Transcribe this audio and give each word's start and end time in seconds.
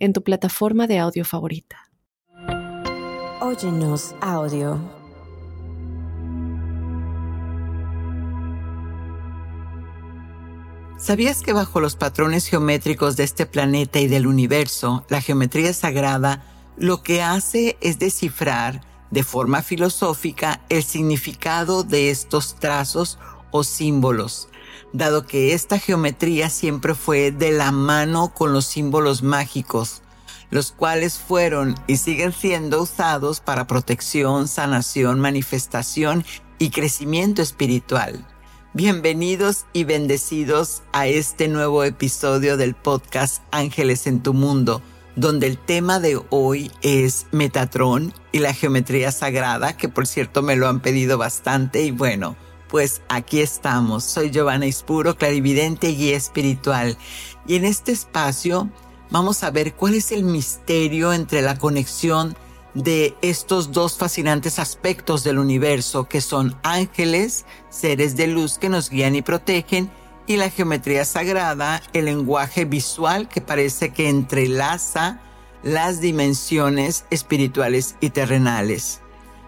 en 0.00 0.12
tu 0.12 0.24
plataforma 0.24 0.86
de 0.88 0.98
audio 0.98 1.24
favorita. 1.24 1.76
Óyenos 3.40 4.14
audio. 4.20 4.78
¿Sabías 10.98 11.40
que 11.40 11.54
bajo 11.54 11.80
los 11.80 11.96
patrones 11.96 12.46
geométricos 12.46 13.16
de 13.16 13.24
este 13.24 13.46
planeta 13.46 14.00
y 14.00 14.06
del 14.06 14.26
universo, 14.26 15.06
la 15.08 15.22
geometría 15.22 15.72
sagrada 15.72 16.44
lo 16.76 17.02
que 17.02 17.22
hace 17.22 17.78
es 17.80 17.98
descifrar 17.98 18.82
de 19.10 19.24
forma 19.24 19.62
filosófica 19.62 20.60
el 20.68 20.82
significado 20.82 21.84
de 21.84 22.10
estos 22.10 22.56
trazos 22.56 23.18
o 23.50 23.64
símbolos, 23.64 24.49
dado 24.92 25.26
que 25.26 25.54
esta 25.54 25.78
geometría 25.78 26.50
siempre 26.50 26.94
fue 26.94 27.30
de 27.30 27.52
la 27.52 27.70
mano 27.70 28.32
con 28.34 28.52
los 28.52 28.66
símbolos 28.66 29.22
mágicos, 29.22 30.02
los 30.50 30.72
cuales 30.72 31.18
fueron 31.18 31.76
y 31.86 31.96
siguen 31.96 32.32
siendo 32.32 32.82
usados 32.82 33.40
para 33.40 33.66
protección, 33.66 34.48
sanación, 34.48 35.20
manifestación 35.20 36.24
y 36.58 36.70
crecimiento 36.70 37.40
espiritual. 37.40 38.26
Bienvenidos 38.72 39.66
y 39.72 39.84
bendecidos 39.84 40.82
a 40.92 41.06
este 41.06 41.48
nuevo 41.48 41.82
episodio 41.84 42.56
del 42.56 42.74
podcast 42.74 43.42
Ángeles 43.50 44.06
en 44.06 44.22
tu 44.22 44.32
Mundo, 44.32 44.82
donde 45.16 45.46
el 45.48 45.58
tema 45.58 45.98
de 45.98 46.20
hoy 46.30 46.70
es 46.82 47.26
Metatrón 47.32 48.12
y 48.32 48.38
la 48.38 48.54
geometría 48.54 49.10
sagrada, 49.10 49.76
que 49.76 49.88
por 49.88 50.06
cierto 50.06 50.42
me 50.42 50.56
lo 50.56 50.68
han 50.68 50.80
pedido 50.80 51.18
bastante 51.18 51.82
y 51.82 51.90
bueno, 51.90 52.36
pues 52.70 53.02
aquí 53.08 53.40
estamos. 53.40 54.04
Soy 54.04 54.30
Giovanna 54.30 54.66
Ispuro, 54.66 55.16
clarividente 55.16 55.90
y 55.90 55.96
guía 55.96 56.16
espiritual. 56.16 56.96
Y 57.46 57.56
en 57.56 57.64
este 57.64 57.92
espacio 57.92 58.70
vamos 59.10 59.42
a 59.42 59.50
ver 59.50 59.74
cuál 59.74 59.94
es 59.94 60.12
el 60.12 60.22
misterio 60.22 61.12
entre 61.12 61.42
la 61.42 61.58
conexión 61.58 62.36
de 62.74 63.16
estos 63.22 63.72
dos 63.72 63.98
fascinantes 63.98 64.60
aspectos 64.60 65.24
del 65.24 65.38
universo 65.38 66.04
que 66.04 66.20
son 66.20 66.56
ángeles, 66.62 67.44
seres 67.68 68.16
de 68.16 68.28
luz 68.28 68.58
que 68.58 68.68
nos 68.68 68.88
guían 68.88 69.16
y 69.16 69.22
protegen, 69.22 69.90
y 70.28 70.36
la 70.36 70.48
geometría 70.48 71.04
sagrada, 71.04 71.82
el 71.92 72.04
lenguaje 72.04 72.64
visual 72.64 73.28
que 73.28 73.40
parece 73.40 73.92
que 73.92 74.08
entrelaza 74.08 75.20
las 75.64 76.00
dimensiones 76.00 77.04
espirituales 77.10 77.96
y 78.00 78.10
terrenales. 78.10 79.00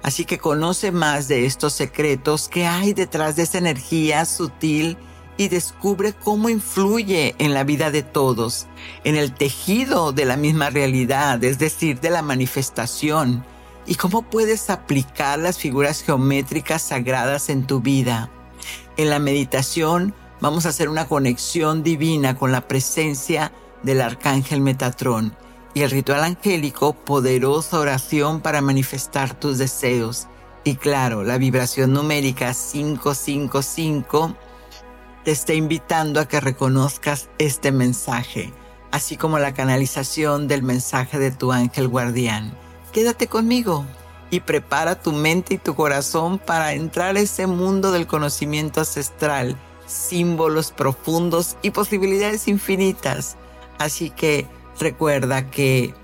Así 0.02 0.24
que 0.24 0.38
conoce 0.38 0.90
más 0.90 1.28
de 1.28 1.46
estos 1.46 1.72
secretos 1.74 2.48
que 2.48 2.66
hay 2.66 2.92
detrás 2.92 3.36
de 3.36 3.44
esa 3.44 3.58
energía 3.58 4.24
sutil 4.24 4.96
y 5.36 5.48
descubre 5.48 6.12
cómo 6.12 6.48
influye 6.48 7.34
en 7.38 7.54
la 7.54 7.64
vida 7.64 7.90
de 7.90 8.02
todos, 8.02 8.66
en 9.04 9.16
el 9.16 9.32
tejido 9.32 10.12
de 10.12 10.24
la 10.24 10.36
misma 10.36 10.70
realidad, 10.70 11.42
es 11.44 11.58
decir, 11.58 12.00
de 12.00 12.10
la 12.10 12.22
manifestación, 12.22 13.44
y 13.86 13.94
cómo 13.94 14.22
puedes 14.22 14.70
aplicar 14.70 15.38
las 15.38 15.58
figuras 15.58 16.02
geométricas 16.02 16.82
sagradas 16.82 17.48
en 17.48 17.66
tu 17.66 17.80
vida. 17.80 18.30
En 18.96 19.08
la 19.08 19.18
meditación 19.18 20.14
vamos 20.40 20.66
a 20.66 20.70
hacer 20.70 20.88
una 20.88 21.06
conexión 21.06 21.82
divina 21.82 22.36
con 22.36 22.52
la 22.52 22.68
presencia 22.68 23.52
del 23.82 24.00
arcángel 24.00 24.60
Metatrón 24.60 25.36
y 25.74 25.82
el 25.82 25.90
ritual 25.90 26.24
angélico, 26.24 26.92
poderosa 26.92 27.78
oración 27.78 28.40
para 28.40 28.60
manifestar 28.60 29.34
tus 29.38 29.58
deseos. 29.58 30.28
Y 30.64 30.76
claro, 30.76 31.24
la 31.24 31.38
vibración 31.38 31.92
numérica 31.92 32.52
555 32.54 34.36
te 35.24 35.30
está 35.30 35.54
invitando 35.54 36.20
a 36.20 36.26
que 36.26 36.40
reconozcas 36.40 37.30
este 37.38 37.72
mensaje, 37.72 38.52
así 38.90 39.16
como 39.16 39.38
la 39.38 39.54
canalización 39.54 40.48
del 40.48 40.62
mensaje 40.62 41.18
de 41.18 41.30
tu 41.30 41.52
ángel 41.52 41.88
guardián. 41.88 42.52
Quédate 42.92 43.26
conmigo 43.26 43.86
y 44.30 44.40
prepara 44.40 45.00
tu 45.00 45.12
mente 45.12 45.54
y 45.54 45.58
tu 45.58 45.74
corazón 45.74 46.38
para 46.38 46.72
entrar 46.74 47.16
a 47.16 47.20
ese 47.20 47.46
mundo 47.46 47.92
del 47.92 48.06
conocimiento 48.06 48.80
ancestral, 48.80 49.56
símbolos 49.86 50.72
profundos 50.72 51.56
y 51.62 51.70
posibilidades 51.70 52.48
infinitas. 52.48 53.36
Así 53.78 54.10
que 54.10 54.46
Recuerda 54.78 55.50
que 55.50 55.94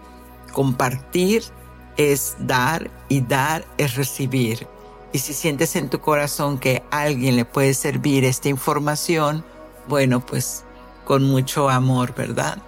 compartir 0.53 1.43
es 1.97 2.37
dar 2.39 2.91
y 3.09 3.21
dar 3.21 3.65
es 3.77 3.95
recibir. 3.97 4.67
Y 5.12 5.19
si 5.19 5.33
sientes 5.33 5.75
en 5.77 5.89
tu 5.89 6.01
corazón 6.01 6.59
que 6.59 6.83
a 6.91 7.03
alguien 7.03 7.37
le 7.37 7.45
puede 7.45 7.75
servir 7.75 8.25
esta 8.25 8.49
información, 8.49 9.45
bueno, 9.89 10.25
pues 10.25 10.65
con 11.05 11.25
mucho 11.25 11.71
amor, 11.71 12.15
¿verdad? 12.15 12.59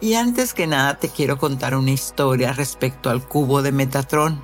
Y 0.00 0.14
antes 0.14 0.54
que 0.54 0.66
nada 0.66 0.98
te 0.98 1.10
quiero 1.10 1.36
contar 1.38 1.76
una 1.76 1.90
historia 1.90 2.52
respecto 2.54 3.10
al 3.10 3.22
cubo 3.22 3.60
de 3.60 3.70
Metatron. 3.70 4.40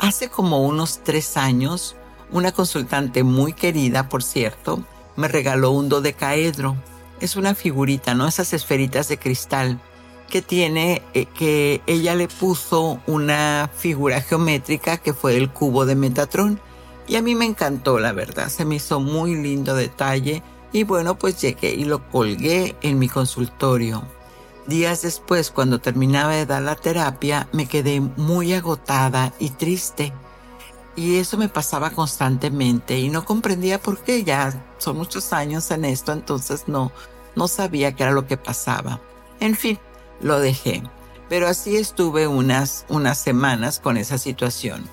Hace 0.00 0.28
como 0.28 0.62
unos 0.62 1.00
tres 1.04 1.36
años, 1.36 1.94
una 2.32 2.50
consultante 2.50 3.22
muy 3.22 3.52
querida, 3.52 4.08
por 4.08 4.24
cierto, 4.24 4.82
me 5.14 5.28
regaló 5.28 5.70
un 5.70 5.88
dodecaedro. 5.88 6.76
Es 7.20 7.36
una 7.36 7.54
figurita, 7.54 8.14
¿no? 8.14 8.26
Esas 8.26 8.52
esferitas 8.52 9.08
de 9.08 9.18
cristal 9.18 9.80
que 10.28 10.42
tiene 10.42 11.02
eh, 11.14 11.26
que 11.26 11.82
ella 11.86 12.14
le 12.14 12.28
puso 12.28 13.00
una 13.06 13.70
figura 13.74 14.20
geométrica 14.20 14.98
que 14.98 15.14
fue 15.14 15.36
el 15.36 15.50
cubo 15.50 15.86
de 15.86 15.94
Metatron. 15.94 16.60
Y 17.06 17.16
a 17.16 17.22
mí 17.22 17.34
me 17.34 17.46
encantó, 17.46 17.98
la 17.98 18.12
verdad. 18.12 18.48
Se 18.48 18.64
me 18.64 18.76
hizo 18.76 19.00
muy 19.00 19.34
lindo 19.34 19.74
detalle. 19.74 20.42
Y 20.72 20.84
bueno, 20.84 21.16
pues 21.16 21.40
llegué 21.40 21.70
y 21.70 21.84
lo 21.84 22.06
colgué 22.10 22.76
en 22.82 22.98
mi 22.98 23.08
consultorio. 23.08 24.02
Días 24.66 25.00
después, 25.00 25.50
cuando 25.50 25.80
terminaba 25.80 26.34
de 26.34 26.44
dar 26.44 26.60
la 26.60 26.74
terapia, 26.74 27.48
me 27.52 27.64
quedé 27.64 28.00
muy 28.00 28.52
agotada 28.52 29.32
y 29.38 29.48
triste. 29.50 30.12
Y 30.94 31.16
eso 31.16 31.38
me 31.38 31.48
pasaba 31.48 31.90
constantemente 31.90 32.98
y 32.98 33.08
no 33.08 33.24
comprendía 33.24 33.80
por 33.80 34.00
qué. 34.00 34.24
Ya 34.24 34.66
son 34.76 34.98
muchos 34.98 35.32
años 35.32 35.70
en 35.70 35.86
esto, 35.86 36.12
entonces 36.12 36.64
no, 36.66 36.92
no 37.34 37.48
sabía 37.48 37.92
qué 37.94 38.02
era 38.02 38.12
lo 38.12 38.26
que 38.26 38.36
pasaba. 38.36 39.00
En 39.40 39.56
fin, 39.56 39.78
lo 40.20 40.40
dejé. 40.40 40.82
Pero 41.28 41.46
así 41.46 41.76
estuve 41.76 42.26
unas, 42.26 42.86
unas 42.88 43.18
semanas 43.18 43.80
con 43.80 43.96
esa 43.96 44.18
situación. 44.18 44.88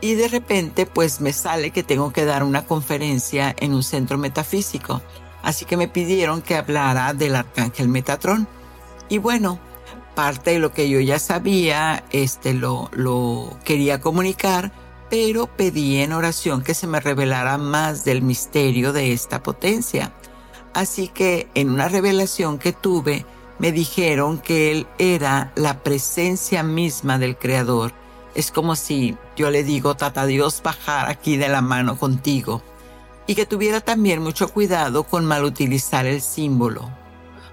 Y 0.00 0.14
de 0.14 0.28
repente 0.28 0.86
pues 0.86 1.20
me 1.20 1.32
sale 1.32 1.70
que 1.70 1.82
tengo 1.82 2.12
que 2.12 2.24
dar 2.24 2.42
una 2.42 2.64
conferencia 2.64 3.54
en 3.58 3.74
un 3.74 3.82
centro 3.82 4.18
metafísico. 4.18 5.02
Así 5.42 5.64
que 5.64 5.76
me 5.76 5.88
pidieron 5.88 6.42
que 6.42 6.56
hablara 6.56 7.14
del 7.14 7.36
arcángel 7.36 7.88
Metatrón. 7.88 8.48
Y 9.08 9.18
bueno, 9.18 9.58
parte 10.14 10.52
de 10.52 10.58
lo 10.58 10.72
que 10.72 10.88
yo 10.88 11.00
ya 11.00 11.18
sabía, 11.18 12.04
este 12.10 12.54
lo, 12.54 12.90
lo 12.92 13.56
quería 13.64 14.00
comunicar, 14.00 14.72
pero 15.08 15.46
pedí 15.46 15.98
en 15.98 16.12
oración 16.12 16.62
que 16.62 16.74
se 16.74 16.86
me 16.86 17.00
revelara 17.00 17.56
más 17.56 18.04
del 18.04 18.22
misterio 18.22 18.92
de 18.92 19.12
esta 19.12 19.42
potencia. 19.42 20.12
Así 20.74 21.08
que 21.08 21.48
en 21.54 21.70
una 21.70 21.88
revelación 21.88 22.58
que 22.58 22.72
tuve, 22.72 23.24
me 23.58 23.72
dijeron 23.72 24.38
que 24.38 24.70
Él 24.70 24.86
era 24.98 25.52
la 25.56 25.82
presencia 25.82 26.62
misma 26.62 27.18
del 27.18 27.36
Creador. 27.36 27.92
Es 28.34 28.50
como 28.50 28.76
si 28.76 29.16
yo 29.36 29.50
le 29.50 29.64
digo, 29.64 29.96
Tata 29.96 30.26
Dios, 30.26 30.62
bajar 30.62 31.08
aquí 31.08 31.36
de 31.36 31.48
la 31.48 31.60
mano 31.60 31.98
contigo. 31.98 32.62
Y 33.26 33.34
que 33.34 33.46
tuviera 33.46 33.80
también 33.80 34.22
mucho 34.22 34.48
cuidado 34.48 35.04
con 35.04 35.26
malutilizar 35.26 36.06
el 36.06 36.22
símbolo, 36.22 36.90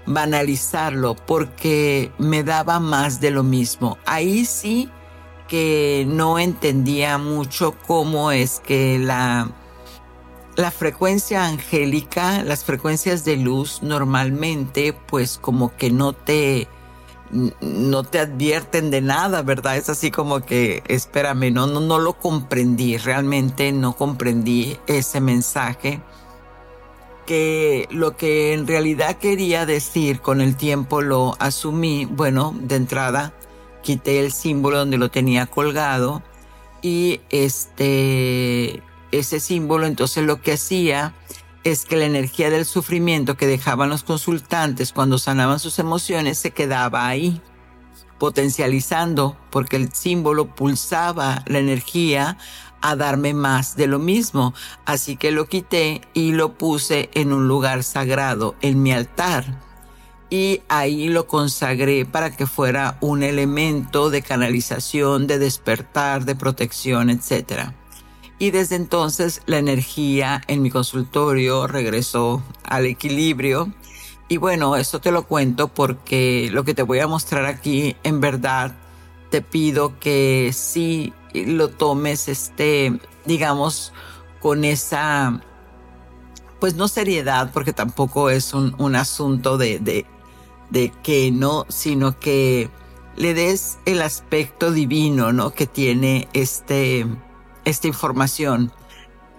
banalizarlo, 0.06 1.14
porque 1.14 2.12
me 2.18 2.44
daba 2.44 2.80
más 2.80 3.20
de 3.20 3.30
lo 3.30 3.42
mismo. 3.42 3.98
Ahí 4.06 4.46
sí 4.46 4.88
que 5.48 6.06
no 6.08 6.38
entendía 6.38 7.18
mucho 7.18 7.74
cómo 7.86 8.32
es 8.32 8.60
que 8.60 8.98
la 8.98 9.50
la 10.56 10.70
frecuencia 10.70 11.46
angélica, 11.46 12.42
las 12.42 12.64
frecuencias 12.64 13.24
de 13.24 13.36
luz 13.36 13.82
normalmente 13.82 14.92
pues 14.92 15.38
como 15.38 15.76
que 15.76 15.90
no 15.90 16.12
te 16.12 16.66
no 17.60 18.04
te 18.04 18.20
advierten 18.20 18.90
de 18.90 19.00
nada, 19.00 19.42
¿verdad? 19.42 19.76
Es 19.76 19.88
así 19.88 20.10
como 20.10 20.40
que 20.40 20.82
espérame, 20.88 21.52
no 21.52 21.66
no 21.66 21.80
no 21.80 21.98
lo 21.98 22.14
comprendí, 22.14 22.96
realmente 22.96 23.72
no 23.72 23.96
comprendí 23.96 24.78
ese 24.86 25.20
mensaje 25.20 26.00
que 27.26 27.88
lo 27.90 28.16
que 28.16 28.52
en 28.54 28.66
realidad 28.66 29.16
quería 29.16 29.66
decir 29.66 30.20
con 30.20 30.40
el 30.40 30.56
tiempo 30.56 31.02
lo 31.02 31.34
asumí, 31.40 32.06
bueno, 32.06 32.54
de 32.58 32.76
entrada 32.76 33.34
quité 33.82 34.20
el 34.20 34.32
símbolo 34.32 34.78
donde 34.78 34.98
lo 34.98 35.10
tenía 35.10 35.46
colgado 35.46 36.22
y 36.82 37.20
este, 37.30 38.82
ese 39.12 39.40
símbolo 39.40 39.86
entonces 39.86 40.24
lo 40.24 40.40
que 40.40 40.52
hacía 40.52 41.14
es 41.64 41.84
que 41.84 41.96
la 41.96 42.04
energía 42.04 42.48
del 42.48 42.64
sufrimiento 42.64 43.36
que 43.36 43.46
dejaban 43.48 43.88
los 43.88 44.04
consultantes 44.04 44.92
cuando 44.92 45.18
sanaban 45.18 45.58
sus 45.58 45.80
emociones 45.80 46.38
se 46.38 46.52
quedaba 46.52 47.08
ahí, 47.08 47.40
potencializando, 48.18 49.36
porque 49.50 49.74
el 49.74 49.92
símbolo 49.92 50.54
pulsaba 50.54 51.42
la 51.46 51.58
energía 51.58 52.38
a 52.80 52.94
darme 52.94 53.34
más 53.34 53.74
de 53.74 53.88
lo 53.88 53.98
mismo. 53.98 54.54
Así 54.84 55.16
que 55.16 55.32
lo 55.32 55.48
quité 55.48 56.02
y 56.14 56.32
lo 56.32 56.56
puse 56.56 57.10
en 57.14 57.32
un 57.32 57.48
lugar 57.48 57.82
sagrado, 57.82 58.54
en 58.60 58.80
mi 58.80 58.92
altar. 58.92 59.60
Y 60.30 60.62
ahí 60.68 61.08
lo 61.08 61.26
consagré 61.26 62.06
para 62.06 62.36
que 62.36 62.46
fuera 62.46 62.96
un 63.00 63.24
elemento 63.24 64.10
de 64.10 64.22
canalización, 64.22 65.26
de 65.26 65.40
despertar, 65.40 66.24
de 66.24 66.36
protección, 66.36 67.10
etc. 67.10 67.72
Y 68.38 68.50
desde 68.50 68.76
entonces 68.76 69.42
la 69.46 69.58
energía 69.58 70.42
en 70.46 70.62
mi 70.62 70.70
consultorio 70.70 71.66
regresó 71.66 72.42
al 72.64 72.86
equilibrio. 72.86 73.72
Y 74.28 74.36
bueno, 74.36 74.76
esto 74.76 75.00
te 75.00 75.10
lo 75.10 75.26
cuento 75.26 75.68
porque 75.68 76.48
lo 76.52 76.64
que 76.64 76.74
te 76.74 76.82
voy 76.82 76.98
a 76.98 77.06
mostrar 77.06 77.46
aquí, 77.46 77.96
en 78.02 78.20
verdad, 78.20 78.76
te 79.30 79.40
pido 79.40 79.98
que 79.98 80.50
sí 80.52 81.12
lo 81.32 81.68
tomes, 81.68 82.28
este, 82.28 82.98
digamos, 83.24 83.92
con 84.40 84.64
esa, 84.64 85.40
pues 86.60 86.74
no 86.74 86.88
seriedad, 86.88 87.50
porque 87.52 87.72
tampoco 87.72 88.30
es 88.30 88.52
un, 88.52 88.74
un 88.78 88.96
asunto 88.96 89.56
de, 89.56 89.78
de, 89.78 90.06
de 90.70 90.92
que 91.02 91.30
no, 91.30 91.64
sino 91.68 92.18
que 92.18 92.68
le 93.16 93.32
des 93.32 93.78
el 93.86 94.02
aspecto 94.02 94.72
divino, 94.72 95.32
¿no? 95.32 95.52
Que 95.52 95.66
tiene 95.66 96.28
este, 96.32 97.06
esta 97.66 97.88
información, 97.88 98.72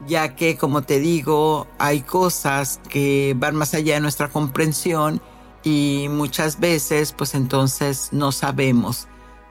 ya 0.06 0.36
que, 0.36 0.58
como 0.58 0.84
te 0.84 1.00
digo, 1.00 1.66
hay 1.80 2.02
cosas 2.02 2.80
que 2.90 3.34
van 3.38 3.56
más 3.56 3.74
allá 3.74 3.96
de 3.96 4.02
nuestra 4.02 4.28
comprensión 4.28 5.22
y 5.64 6.08
muchas 6.10 6.60
veces, 6.60 7.14
pues 7.14 7.34
entonces 7.34 8.10
no 8.12 8.32
sabemos. 8.32 9.08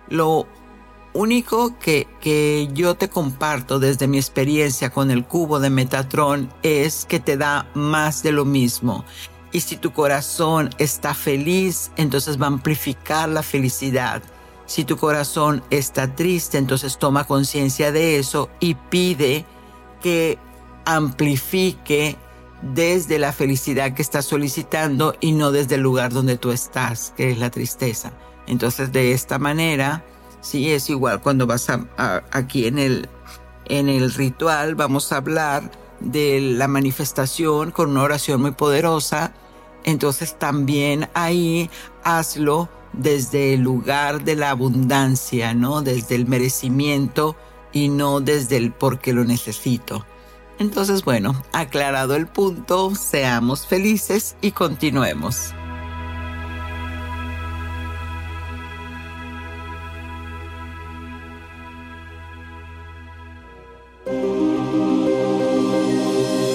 Lo 0.09 0.47
único 1.15 1.77
que, 1.79 2.07
que 2.21 2.69
yo 2.75 2.95
te 2.95 3.09
comparto 3.09 3.81
desde 3.81 4.07
mi 4.07 4.19
experiencia 4.19 4.91
con 4.91 5.11
el 5.11 5.25
cubo 5.25 5.59
de 5.59 5.71
Metatron 5.71 6.53
es 6.63 7.07
que 7.07 7.19
te 7.19 7.37
da 7.37 7.69
más 7.75 8.23
de 8.23 8.33
lo 8.33 8.45
mismo. 8.45 9.05
Y 9.53 9.61
si 9.61 9.77
tu 9.77 9.93
corazón 9.93 10.69
está 10.77 11.15
feliz, 11.15 11.91
entonces 11.97 12.41
va 12.41 12.45
a 12.45 12.49
amplificar 12.49 13.29
la 13.31 13.43
felicidad. 13.43 14.23
Si 14.67 14.85
tu 14.85 14.97
corazón 14.97 15.63
está 15.71 16.15
triste, 16.15 16.59
entonces 16.59 16.99
toma 16.99 17.25
conciencia 17.25 17.93
de 17.93 18.19
eso 18.19 18.51
y 18.59 18.75
pide 18.75 19.47
que 20.03 20.39
amplifique 20.85 22.17
desde 22.63 23.19
la 23.19 23.33
felicidad 23.33 23.95
que 23.95 24.03
estás 24.03 24.25
solicitando 24.25 25.15
y 25.21 25.33
no 25.33 25.53
desde 25.53 25.77
el 25.77 25.83
lugar 25.83 26.13
donde 26.13 26.37
tú 26.37 26.51
estás, 26.51 27.13
que 27.17 27.31
es 27.31 27.39
la 27.39 27.51
tristeza. 27.51 28.13
Entonces, 28.47 28.93
de 28.93 29.13
esta 29.13 29.39
manera, 29.39 30.05
sí 30.41 30.73
es 30.73 30.89
igual 30.91 31.21
cuando 31.21 31.47
vas 31.47 31.69
a, 31.71 32.25
aquí 32.31 32.67
en 32.67 32.79
el, 32.79 33.09
en 33.67 33.89
el 33.89 34.13
ritual, 34.13 34.75
vamos 34.75 35.13
a 35.13 35.19
hablar 35.19 35.71
de 36.01 36.41
la 36.41 36.69
manifestación 36.69 37.71
con 37.71 37.91
una 37.91 38.03
oración 38.03 38.41
muy 38.41 38.53
poderosa. 38.53 39.33
Entonces, 39.85 40.39
también 40.39 41.09
ahí 41.15 41.71
hazlo 42.05 42.69
desde 42.97 43.55
el 43.55 43.61
lugar 43.61 44.25
de 44.25 44.37
la 44.37 44.51
abundancia, 44.51 45.55
¿no? 45.55 45.83
Desde 45.83 46.15
el 46.15 46.27
merecimiento 46.27 47.37
y 47.73 47.89
no 47.89 48.21
desde 48.21 48.57
el 48.57 48.73
porque 48.73 49.13
lo 49.13 49.25
necesito. 49.25 50.05
Entonces, 50.59 51.05
bueno, 51.05 51.43
aclarado 51.53 52.17
el 52.17 52.27
punto, 52.27 52.95
seamos 52.95 53.67
felices 53.67 54.37
y 54.41 54.53
continuemos. 54.53 55.53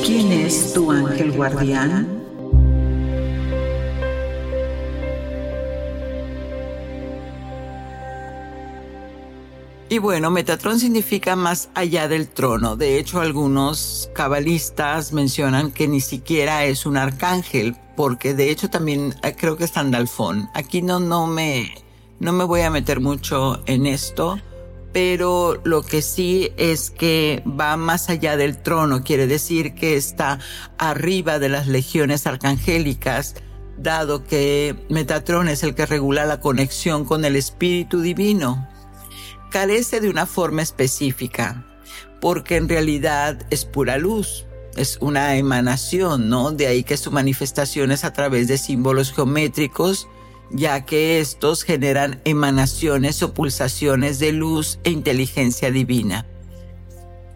¿Quién 0.03 0.31
es 0.31 0.73
tu 0.73 0.91
ángel 0.91 1.31
guardián? 1.33 2.20
Y 9.91 9.99
bueno, 9.99 10.31
Metatron 10.31 10.79
significa 10.79 11.35
más 11.35 11.67
allá 11.75 12.07
del 12.07 12.29
trono. 12.29 12.77
De 12.77 12.97
hecho, 12.97 13.19
algunos 13.19 14.09
cabalistas 14.13 15.11
mencionan 15.11 15.69
que 15.69 15.89
ni 15.89 15.99
siquiera 15.99 16.63
es 16.63 16.85
un 16.85 16.95
arcángel, 16.95 17.75
porque 17.97 18.33
de 18.33 18.51
hecho 18.51 18.69
también 18.69 19.13
eh, 19.21 19.35
creo 19.37 19.57
que 19.57 19.65
es 19.65 19.71
Sandalfón. 19.71 20.49
Aquí 20.53 20.81
no, 20.81 21.01
no 21.01 21.27
me, 21.27 21.75
no 22.21 22.31
me 22.31 22.45
voy 22.45 22.61
a 22.61 22.69
meter 22.69 23.01
mucho 23.01 23.61
en 23.65 23.85
esto, 23.85 24.39
pero 24.93 25.59
lo 25.65 25.81
que 25.81 26.01
sí 26.01 26.53
es 26.55 26.89
que 26.89 27.43
va 27.45 27.75
más 27.75 28.09
allá 28.09 28.37
del 28.37 28.63
trono, 28.63 29.03
quiere 29.03 29.27
decir 29.27 29.75
que 29.75 29.97
está 29.97 30.39
arriba 30.77 31.37
de 31.37 31.49
las 31.49 31.67
legiones 31.67 32.25
arcangélicas, 32.27 33.35
dado 33.77 34.23
que 34.23 34.85
Metatron 34.87 35.49
es 35.49 35.63
el 35.63 35.75
que 35.75 35.85
regula 35.85 36.25
la 36.25 36.39
conexión 36.39 37.03
con 37.03 37.25
el 37.25 37.35
Espíritu 37.35 37.99
Divino 37.99 38.70
carece 39.51 40.01
de 40.01 40.09
una 40.09 40.25
forma 40.25 40.63
específica, 40.63 41.63
porque 42.19 42.55
en 42.55 42.67
realidad 42.67 43.45
es 43.51 43.65
pura 43.65 43.97
luz, 43.97 44.47
es 44.75 44.97
una 45.01 45.35
emanación, 45.35 46.29
¿no? 46.29 46.51
De 46.51 46.65
ahí 46.65 46.83
que 46.83 46.97
su 46.97 47.11
manifestación 47.11 47.91
es 47.91 48.03
a 48.03 48.13
través 48.13 48.47
de 48.47 48.57
símbolos 48.57 49.11
geométricos, 49.11 50.07
ya 50.49 50.85
que 50.85 51.19
estos 51.19 51.63
generan 51.63 52.19
emanaciones 52.25 53.21
o 53.21 53.33
pulsaciones 53.33 54.17
de 54.17 54.31
luz 54.31 54.79
e 54.83 54.89
inteligencia 54.89 55.69
divina. 55.69 56.25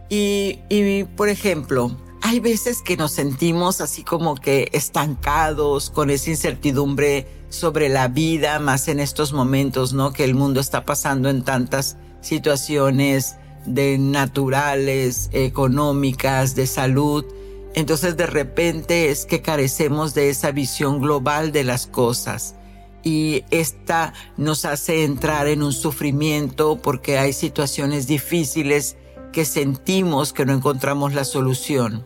Y, 0.09 0.59
y, 0.69 1.03
por 1.03 1.29
ejemplo, 1.29 1.95
hay 2.21 2.39
veces 2.39 2.81
que 2.81 2.97
nos 2.97 3.11
sentimos 3.11 3.81
así 3.81 4.03
como 4.03 4.35
que 4.35 4.69
estancados 4.73 5.89
con 5.89 6.09
esa 6.09 6.31
incertidumbre 6.31 7.27
sobre 7.49 7.89
la 7.89 8.07
vida, 8.07 8.59
más 8.59 8.87
en 8.87 8.99
estos 8.99 9.33
momentos, 9.33 9.93
¿no? 9.93 10.11
Que 10.11 10.23
el 10.23 10.35
mundo 10.35 10.59
está 10.59 10.85
pasando 10.85 11.29
en 11.29 11.43
tantas 11.43 11.97
situaciones 12.25 13.35
de 13.65 13.97
naturales, 13.97 15.29
económicas, 15.31 16.55
de 16.55 16.67
salud. 16.67 17.25
Entonces 17.73 18.17
de 18.17 18.25
repente 18.25 19.09
es 19.09 19.25
que 19.25 19.41
carecemos 19.41 20.13
de 20.13 20.29
esa 20.29 20.51
visión 20.51 20.99
global 20.99 21.51
de 21.51 21.63
las 21.63 21.87
cosas 21.87 22.55
y 23.03 23.43
esta 23.51 24.13
nos 24.37 24.65
hace 24.65 25.03
entrar 25.03 25.47
en 25.47 25.61
un 25.61 25.73
sufrimiento 25.73 26.77
porque 26.81 27.17
hay 27.17 27.33
situaciones 27.33 28.07
difíciles 28.07 28.97
que 29.31 29.45
sentimos 29.45 30.33
que 30.33 30.45
no 30.45 30.53
encontramos 30.53 31.13
la 31.13 31.25
solución. 31.25 32.03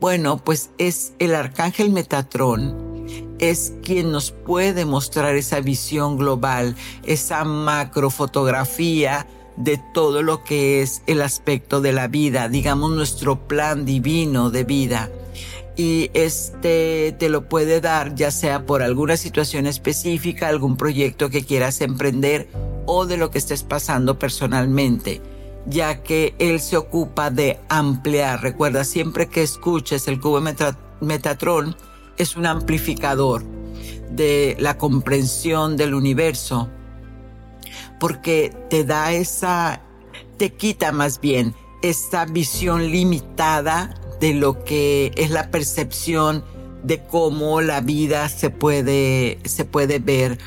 Bueno, 0.00 0.38
pues 0.38 0.70
es 0.78 1.12
el 1.20 1.34
arcángel 1.34 1.90
Metatrón 1.90 2.92
es 3.42 3.72
quien 3.82 4.12
nos 4.12 4.30
puede 4.30 4.84
mostrar 4.84 5.34
esa 5.34 5.58
visión 5.60 6.16
global, 6.16 6.76
esa 7.02 7.42
macrofotografía 7.42 9.26
de 9.56 9.80
todo 9.92 10.22
lo 10.22 10.44
que 10.44 10.82
es 10.82 11.02
el 11.06 11.22
aspecto 11.22 11.80
de 11.80 11.92
la 11.92 12.08
vida, 12.08 12.48
digamos 12.48 12.90
nuestro 12.92 13.46
plan 13.46 13.84
divino 13.84 14.50
de 14.50 14.64
vida. 14.64 15.10
Y 15.76 16.10
este 16.12 17.14
te 17.18 17.28
lo 17.28 17.48
puede 17.48 17.80
dar 17.80 18.14
ya 18.14 18.30
sea 18.30 18.66
por 18.66 18.82
alguna 18.82 19.16
situación 19.16 19.66
específica, 19.66 20.48
algún 20.48 20.76
proyecto 20.76 21.30
que 21.30 21.44
quieras 21.44 21.80
emprender 21.80 22.48
o 22.86 23.06
de 23.06 23.16
lo 23.16 23.30
que 23.30 23.38
estés 23.38 23.62
pasando 23.62 24.18
personalmente, 24.18 25.22
ya 25.66 26.02
que 26.02 26.34
él 26.38 26.60
se 26.60 26.76
ocupa 26.76 27.30
de 27.30 27.58
ampliar. 27.68 28.42
Recuerda, 28.42 28.84
siempre 28.84 29.28
que 29.28 29.42
escuches 29.42 30.08
el 30.08 30.20
cubo 30.20 30.42
Metatron, 31.00 31.76
es 32.18 32.36
un 32.36 32.46
amplificador 32.46 33.42
de 34.10 34.56
la 34.58 34.76
comprensión 34.76 35.78
del 35.78 35.94
universo 35.94 36.68
porque 38.02 38.52
te 38.68 38.82
da 38.82 39.12
esa, 39.12 39.80
te 40.36 40.50
quita 40.50 40.90
más 40.90 41.20
bien 41.20 41.54
esta 41.82 42.24
visión 42.24 42.90
limitada 42.90 43.94
de 44.18 44.34
lo 44.34 44.64
que 44.64 45.12
es 45.14 45.30
la 45.30 45.52
percepción 45.52 46.42
de 46.82 47.00
cómo 47.04 47.60
la 47.60 47.80
vida 47.80 48.28
se 48.28 48.50
puede, 48.50 49.38
se 49.44 49.64
puede 49.64 50.00
ver 50.00 50.40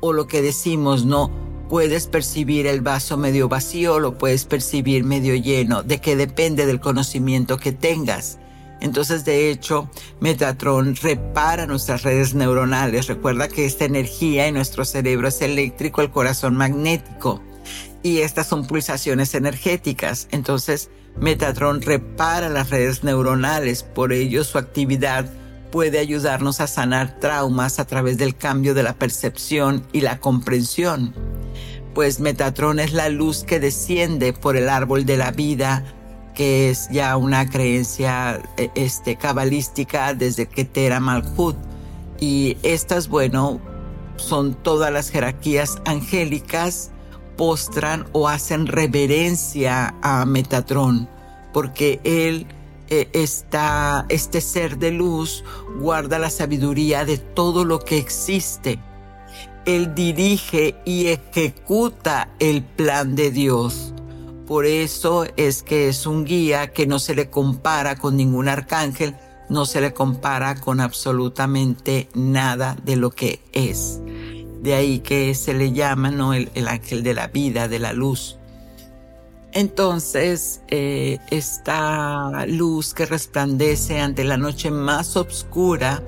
o 0.00 0.14
lo 0.14 0.26
que 0.26 0.40
decimos, 0.40 1.04
no 1.04 1.30
puedes 1.68 2.06
percibir 2.06 2.66
el 2.66 2.80
vaso 2.80 3.18
medio 3.18 3.46
vacío, 3.46 4.00
lo 4.00 4.16
puedes 4.16 4.46
percibir 4.46 5.04
medio 5.04 5.34
lleno, 5.34 5.82
de 5.82 6.00
que 6.00 6.16
depende 6.16 6.64
del 6.64 6.80
conocimiento 6.80 7.58
que 7.58 7.72
tengas. 7.72 8.38
Entonces, 8.84 9.24
de 9.24 9.50
hecho, 9.50 9.88
Metatron 10.20 10.94
repara 10.96 11.66
nuestras 11.66 12.02
redes 12.02 12.34
neuronales. 12.34 13.06
Recuerda 13.06 13.48
que 13.48 13.64
esta 13.64 13.86
energía 13.86 14.46
en 14.46 14.56
nuestro 14.56 14.84
cerebro 14.84 15.28
es 15.28 15.40
eléctrico, 15.40 16.02
el 16.02 16.10
corazón 16.10 16.54
magnético. 16.54 17.42
Y 18.02 18.18
estas 18.18 18.46
son 18.46 18.66
pulsaciones 18.66 19.34
energéticas. 19.34 20.28
Entonces, 20.32 20.90
Metatron 21.16 21.80
repara 21.80 22.50
las 22.50 22.68
redes 22.68 23.02
neuronales. 23.04 23.82
Por 23.84 24.12
ello, 24.12 24.44
su 24.44 24.58
actividad 24.58 25.30
puede 25.72 25.98
ayudarnos 25.98 26.60
a 26.60 26.66
sanar 26.66 27.18
traumas 27.20 27.78
a 27.78 27.86
través 27.86 28.18
del 28.18 28.36
cambio 28.36 28.74
de 28.74 28.82
la 28.82 28.98
percepción 28.98 29.86
y 29.94 30.02
la 30.02 30.20
comprensión. 30.20 31.14
Pues 31.94 32.20
Metatron 32.20 32.78
es 32.80 32.92
la 32.92 33.08
luz 33.08 33.44
que 33.44 33.60
desciende 33.60 34.34
por 34.34 34.58
el 34.58 34.68
árbol 34.68 35.06
de 35.06 35.16
la 35.16 35.30
vida 35.30 35.84
que 36.34 36.70
es 36.70 36.88
ya 36.90 37.16
una 37.16 37.48
creencia 37.48 38.42
eh, 38.56 38.70
este, 38.74 39.16
cabalística 39.16 40.14
desde 40.14 40.46
Ketera 40.46 41.00
Malhut. 41.00 41.56
Y 42.20 42.56
estas, 42.62 43.08
bueno, 43.08 43.60
son 44.16 44.54
todas 44.54 44.92
las 44.92 45.10
jerarquías 45.10 45.78
angélicas 45.84 46.90
postran 47.36 48.06
o 48.12 48.28
hacen 48.28 48.66
reverencia 48.66 49.94
a 50.02 50.24
Metatrón, 50.24 51.08
porque 51.52 52.00
él 52.04 52.46
eh, 52.88 53.08
está, 53.12 54.06
este 54.08 54.40
ser 54.40 54.78
de 54.78 54.90
luz 54.90 55.44
guarda 55.78 56.18
la 56.18 56.30
sabiduría 56.30 57.04
de 57.04 57.18
todo 57.18 57.64
lo 57.64 57.80
que 57.80 57.98
existe. 57.98 58.78
Él 59.64 59.94
dirige 59.94 60.76
y 60.84 61.06
ejecuta 61.06 62.28
el 62.38 62.62
plan 62.62 63.16
de 63.16 63.30
Dios. 63.30 63.93
Por 64.46 64.66
eso 64.66 65.24
es 65.36 65.62
que 65.62 65.88
es 65.88 66.06
un 66.06 66.24
guía 66.24 66.72
que 66.72 66.86
no 66.86 66.98
se 66.98 67.14
le 67.14 67.30
compara 67.30 67.96
con 67.96 68.16
ningún 68.16 68.48
arcángel, 68.48 69.16
no 69.48 69.64
se 69.64 69.80
le 69.80 69.94
compara 69.94 70.60
con 70.60 70.80
absolutamente 70.80 72.08
nada 72.14 72.76
de 72.84 72.96
lo 72.96 73.10
que 73.10 73.40
es. 73.52 74.00
De 74.62 74.74
ahí 74.74 74.98
que 75.00 75.34
se 75.34 75.54
le 75.54 75.72
llama 75.72 76.10
¿no? 76.10 76.34
el, 76.34 76.68
ángel 76.68 77.02
de 77.02 77.14
la 77.14 77.28
vida, 77.28 77.68
de 77.68 77.78
la 77.78 77.92
luz. 77.92 78.38
Entonces, 79.52 80.60
eh, 80.68 81.18
esta 81.30 82.44
luz 82.46 82.92
que 82.92 83.06
resplandece 83.06 84.00
ante 84.00 84.24
la 84.24 84.36
noche 84.36 84.70
más 84.70 85.16
oscura, 85.16 86.02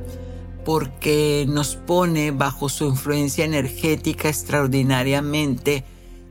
porque 0.64 1.46
nos 1.48 1.76
pone 1.76 2.32
bajo 2.32 2.68
su 2.68 2.86
influencia 2.86 3.44
energética 3.44 4.28
extraordinariamente, 4.28 5.84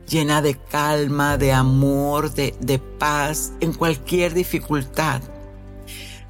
llena 0.07 0.41
de 0.41 0.55
calma, 0.55 1.37
de 1.37 1.51
amor, 1.51 2.33
de, 2.33 2.81
paz 2.99 3.53
en 3.59 3.73
cualquier 3.73 4.33
dificultad. 4.33 5.21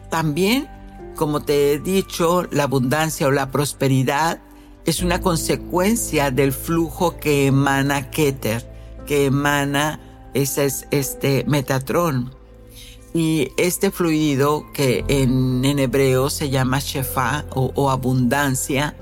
También, 0.10 0.68
como 1.16 1.42
te 1.42 1.74
he 1.74 1.80
dicho, 1.80 2.48
la 2.52 2.64
abundancia 2.64 3.28
o 3.28 3.32
la 3.32 3.52
prosperidad 3.52 4.40
es 4.86 5.02
una 5.02 5.20
consecuencia 5.20 6.32
del 6.32 6.54
flujo 6.54 7.18
que 7.18 7.48
emana 7.48 8.10
Keter, 8.12 8.72
que 9.06 9.26
emana 9.26 10.00
ese 10.34 10.66
es 10.66 10.88
este 10.92 11.44
Metatrón. 11.48 12.34
Y 13.14 13.52
este 13.58 13.92
fluido 13.92 14.72
que 14.74 15.06
en, 15.08 15.64
hebreo 15.80 16.30
se 16.30 16.50
llama 16.50 16.80
Shefa 16.80 17.46
o 17.54 17.90
abundancia, 17.90 18.96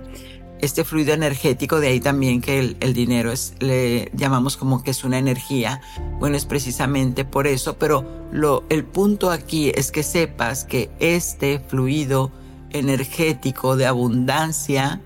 este 0.64 0.86
fluido 0.86 1.14
energético, 1.14 1.82
de 1.82 1.90
ahí 1.90 2.00
también 2.00 2.40
que 2.40 2.78
el, 2.80 2.94
dinero 2.94 3.34
es, 3.34 3.54
le 3.60 4.10
llamamos 4.14 4.56
como 4.56 4.82
que 4.82 4.92
es 4.92 5.04
una 5.04 5.18
energía. 5.18 5.82
Bueno, 6.20 6.38
es 6.38 6.46
precisamente 6.46 7.26
por 7.26 7.48
eso, 7.48 7.78
pero 7.78 8.06
lo, 8.32 8.64
el 8.70 8.86
punto 8.86 9.30
aquí 9.30 9.74
es 9.76 9.92
que 9.92 10.04
sepas 10.04 10.64
que 10.64 10.90
este 11.00 11.60
fluido 11.60 12.32
energético 12.70 13.76
de 13.76 13.88
abundancia 13.88 15.02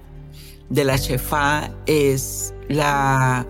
de 0.69 0.83
la 0.83 0.97
Shefa 0.97 1.71
es 1.87 2.53
la, 2.69 3.47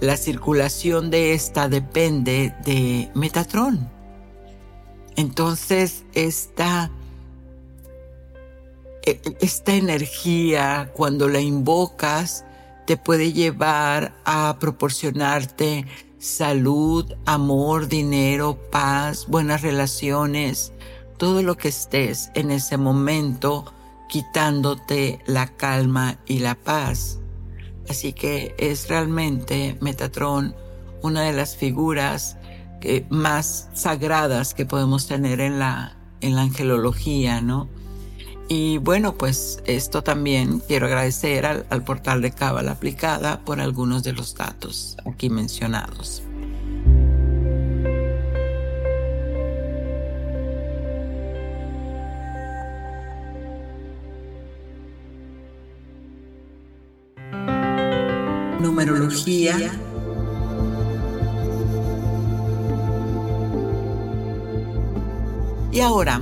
la 0.00 0.16
circulación 0.16 1.10
de 1.10 1.34
esta 1.34 1.68
depende 1.68 2.54
de 2.64 3.10
Metatron. 3.14 3.90
Entonces, 5.16 6.04
esta 6.14 6.90
esta 9.04 9.74
energía, 9.74 10.90
cuando 10.94 11.28
la 11.28 11.40
invocas, 11.40 12.44
te 12.86 12.96
puede 12.96 13.32
llevar 13.32 14.14
a 14.24 14.56
proporcionarte 14.58 15.86
salud, 16.18 17.12
amor, 17.26 17.88
dinero, 17.88 18.58
paz, 18.70 19.26
buenas 19.26 19.62
relaciones, 19.62 20.72
todo 21.16 21.42
lo 21.42 21.56
que 21.56 21.68
estés 21.68 22.30
en 22.34 22.50
ese 22.50 22.76
momento 22.76 23.72
quitándote 24.08 25.20
la 25.26 25.48
calma 25.56 26.18
y 26.26 26.38
la 26.38 26.54
paz. 26.54 27.18
Así 27.88 28.12
que 28.12 28.54
es 28.58 28.88
realmente 28.88 29.76
Metatron 29.80 30.54
una 31.02 31.22
de 31.22 31.32
las 31.32 31.56
figuras 31.56 32.36
más 33.10 33.68
sagradas 33.74 34.54
que 34.54 34.66
podemos 34.66 35.06
tener 35.06 35.40
en 35.40 35.58
la, 35.58 35.96
en 36.20 36.36
la 36.36 36.42
angelología, 36.42 37.40
¿no? 37.40 37.68
Y 38.54 38.76
bueno, 38.76 39.14
pues 39.14 39.62
esto 39.64 40.02
también 40.02 40.58
quiero 40.58 40.84
agradecer 40.84 41.46
al, 41.46 41.84
portal 41.84 42.20
de 42.20 42.32
Cábala 42.32 42.72
aplicada 42.72 43.40
por 43.46 43.60
algunos 43.60 44.02
de 44.02 44.12
los 44.12 44.34
datos 44.34 44.98
aquí 45.06 45.30
mencionados. 45.30 46.22
Numerología. 58.60 59.56
Y 65.72 65.80
ahora 65.80 66.20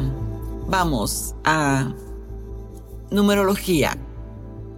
vamos 0.68 1.34
a 1.42 1.92
Numerología. 3.10 3.98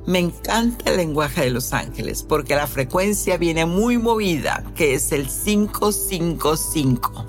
Me 0.07 0.19
encanta 0.19 0.91
el 0.91 0.97
lenguaje 0.97 1.43
de 1.43 1.51
los 1.51 1.73
ángeles 1.73 2.23
porque 2.23 2.57
la 2.57 2.67
frecuencia 2.67 3.37
viene 3.37 3.67
muy 3.67 3.99
movida, 3.99 4.65
que 4.75 4.95
es 4.95 5.13
el 5.13 5.29
555. 5.29 7.27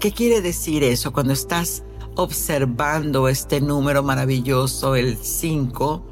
¿Qué 0.00 0.12
quiere 0.12 0.40
decir 0.40 0.82
eso 0.82 1.12
cuando 1.12 1.32
estás 1.32 1.84
observando 2.16 3.28
este 3.28 3.60
número 3.60 4.02
maravilloso, 4.02 4.96
el 4.96 5.18
5? 5.18 6.04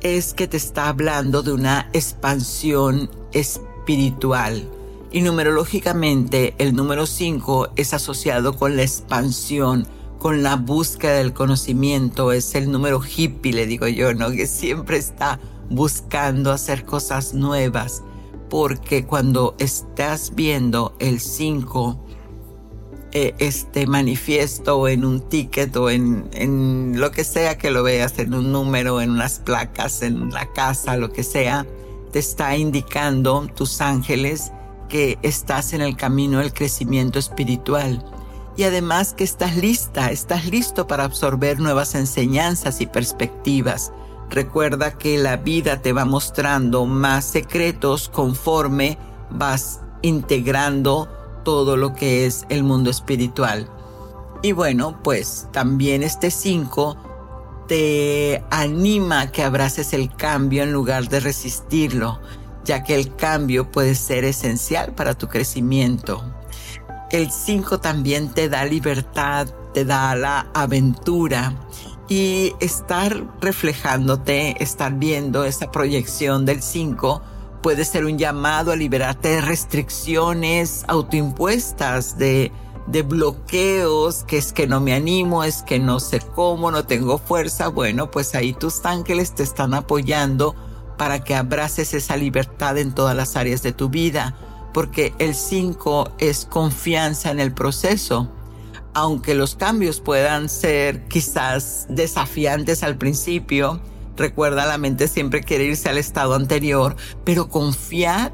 Es 0.00 0.32
que 0.32 0.48
te 0.48 0.56
está 0.56 0.88
hablando 0.88 1.42
de 1.42 1.52
una 1.52 1.90
expansión 1.92 3.10
espiritual. 3.32 4.64
Y 5.12 5.22
numerológicamente 5.22 6.54
el 6.58 6.74
número 6.74 7.04
5 7.04 7.72
es 7.76 7.92
asociado 7.94 8.56
con 8.56 8.76
la 8.76 8.82
expansión 8.82 9.86
con 10.20 10.42
la 10.42 10.56
búsqueda 10.56 11.14
del 11.14 11.32
conocimiento, 11.32 12.30
es 12.30 12.54
el 12.54 12.70
número 12.70 13.00
hippie, 13.02 13.54
le 13.54 13.66
digo 13.66 13.88
yo, 13.88 14.12
¿no? 14.12 14.30
Que 14.30 14.46
siempre 14.46 14.98
está 14.98 15.40
buscando 15.70 16.52
hacer 16.52 16.84
cosas 16.84 17.32
nuevas, 17.32 18.02
porque 18.50 19.06
cuando 19.06 19.56
estás 19.58 20.34
viendo 20.34 20.94
el 20.98 21.20
5, 21.20 22.04
eh, 23.12 23.34
este 23.38 23.86
manifiesto 23.86 24.88
en 24.88 25.06
un 25.06 25.26
ticket 25.26 25.74
o 25.76 25.88
en, 25.88 26.28
en 26.34 27.00
lo 27.00 27.12
que 27.12 27.24
sea 27.24 27.56
que 27.56 27.70
lo 27.70 27.82
veas, 27.82 28.18
en 28.18 28.34
un 28.34 28.52
número, 28.52 29.00
en 29.00 29.12
unas 29.12 29.38
placas, 29.38 30.02
en 30.02 30.28
la 30.28 30.52
casa, 30.52 30.98
lo 30.98 31.10
que 31.14 31.24
sea, 31.24 31.66
te 32.12 32.18
está 32.18 32.58
indicando 32.58 33.48
tus 33.56 33.80
ángeles 33.80 34.52
que 34.90 35.18
estás 35.22 35.72
en 35.72 35.80
el 35.80 35.96
camino 35.96 36.40
del 36.40 36.52
crecimiento 36.52 37.18
espiritual 37.18 38.04
y 38.56 38.64
además 38.64 39.14
que 39.14 39.24
estás 39.24 39.56
lista, 39.56 40.10
estás 40.10 40.46
listo 40.46 40.86
para 40.86 41.04
absorber 41.04 41.60
nuevas 41.60 41.94
enseñanzas 41.94 42.80
y 42.80 42.86
perspectivas. 42.86 43.92
Recuerda 44.28 44.96
que 44.96 45.18
la 45.18 45.36
vida 45.36 45.82
te 45.82 45.92
va 45.92 46.04
mostrando 46.04 46.86
más 46.86 47.24
secretos 47.24 48.08
conforme 48.08 48.98
vas 49.30 49.80
integrando 50.02 51.08
todo 51.44 51.76
lo 51.76 51.94
que 51.94 52.26
es 52.26 52.46
el 52.48 52.62
mundo 52.62 52.90
espiritual. 52.90 53.68
Y 54.42 54.52
bueno, 54.52 55.00
pues 55.02 55.48
también 55.52 56.02
este 56.02 56.30
5 56.30 56.96
te 57.68 58.44
anima 58.50 59.22
a 59.22 59.32
que 59.32 59.42
abraces 59.42 59.92
el 59.92 60.14
cambio 60.14 60.62
en 60.62 60.72
lugar 60.72 61.08
de 61.08 61.20
resistirlo, 61.20 62.20
ya 62.64 62.82
que 62.82 62.94
el 62.94 63.14
cambio 63.16 63.70
puede 63.70 63.94
ser 63.94 64.24
esencial 64.24 64.92
para 64.94 65.14
tu 65.14 65.28
crecimiento. 65.28 66.24
El 67.10 67.30
5 67.30 67.80
también 67.80 68.32
te 68.32 68.48
da 68.48 68.64
libertad, 68.64 69.48
te 69.74 69.84
da 69.84 70.14
la 70.14 70.46
aventura 70.54 71.54
y 72.08 72.54
estar 72.60 73.26
reflejándote, 73.40 74.62
estar 74.62 74.94
viendo 74.94 75.44
esa 75.44 75.70
proyección 75.70 76.44
del 76.46 76.62
5 76.62 77.22
puede 77.62 77.84
ser 77.84 78.04
un 78.04 78.18
llamado 78.18 78.72
a 78.72 78.76
liberarte 78.76 79.28
de 79.28 79.40
restricciones 79.40 80.84
autoimpuestas, 80.88 82.18
de, 82.18 82.52
bloqueos, 83.06 84.24
que 84.24 84.36
es 84.38 84.52
que 84.52 84.66
no 84.66 84.80
me 84.80 84.94
animo, 84.94 85.44
es 85.44 85.62
que 85.62 85.78
no 85.78 86.00
sé 86.00 86.20
cómo, 86.20 86.70
no 86.70 86.84
tengo 86.84 87.18
fuerza, 87.18 87.68
bueno, 87.68 88.10
pues 88.10 88.34
ahí 88.34 88.52
tus 88.52 88.84
ángeles 88.84 89.34
te 89.34 89.42
están 89.42 89.74
apoyando 89.74 90.56
para 90.98 91.22
que 91.22 91.34
abraces 91.34 91.94
esa 91.94 92.16
libertad 92.16 92.78
en 92.78 92.92
todas 92.92 93.16
las 93.16 93.36
áreas 93.36 93.62
de 93.62 93.72
tu 93.72 93.88
vida, 93.88 94.34
porque 94.72 95.12
el 95.18 95.34
5 95.34 96.12
es 96.18 96.46
confianza 96.46 97.30
en 97.30 97.40
el 97.40 97.52
proceso. 97.52 98.30
Aunque 98.92 99.34
los 99.34 99.54
cambios 99.54 100.00
puedan 100.00 100.48
ser 100.48 101.06
quizás 101.06 101.86
desafiantes 101.88 102.82
al 102.82 102.96
principio, 102.96 103.80
recuerda 104.16 104.66
la 104.66 104.78
mente 104.78 105.08
siempre 105.08 105.42
quiere 105.42 105.64
irse 105.64 105.88
al 105.88 105.98
estado 105.98 106.34
anterior, 106.34 106.96
pero 107.24 107.48
confiar 107.48 108.32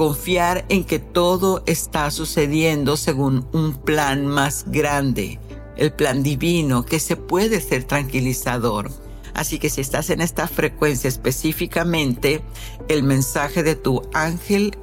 confiar 0.00 0.64
en 0.70 0.84
que 0.84 0.98
todo 0.98 1.62
está 1.66 2.10
sucediendo 2.10 2.96
según 2.96 3.46
un 3.52 3.74
plan 3.74 4.26
más 4.26 4.64
grande, 4.68 5.38
el 5.76 5.92
plan 5.92 6.22
divino, 6.22 6.86
que 6.86 7.00
se 7.00 7.16
puede 7.16 7.60
ser 7.60 7.84
tranquilizador. 7.84 8.90
Así 9.34 9.58
que 9.58 9.68
si 9.68 9.82
estás 9.82 10.08
en 10.08 10.22
esta 10.22 10.48
frecuencia 10.48 11.08
específicamente, 11.08 12.42
el 12.88 13.02
mensaje 13.02 13.62
de 13.62 13.74
tu 13.74 14.00
ángel 14.14 14.78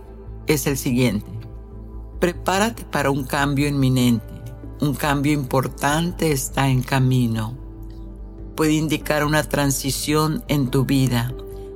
es 0.48 0.68
el 0.68 0.78
siguiente. 0.78 1.28
Prepárate 2.20 2.84
para 2.86 3.12
un 3.12 3.24
cambio 3.24 3.68
inminente. 3.68 4.26
Un 4.82 4.96
cambio 4.96 5.34
importante 5.34 6.32
está 6.32 6.70
en 6.70 6.82
camino. 6.82 7.58
Puede 8.56 8.74
indicar 8.74 9.24
una 9.24 9.44
transición 9.44 10.44
en 10.48 10.70
tu 10.70 10.86
vida 10.86 11.32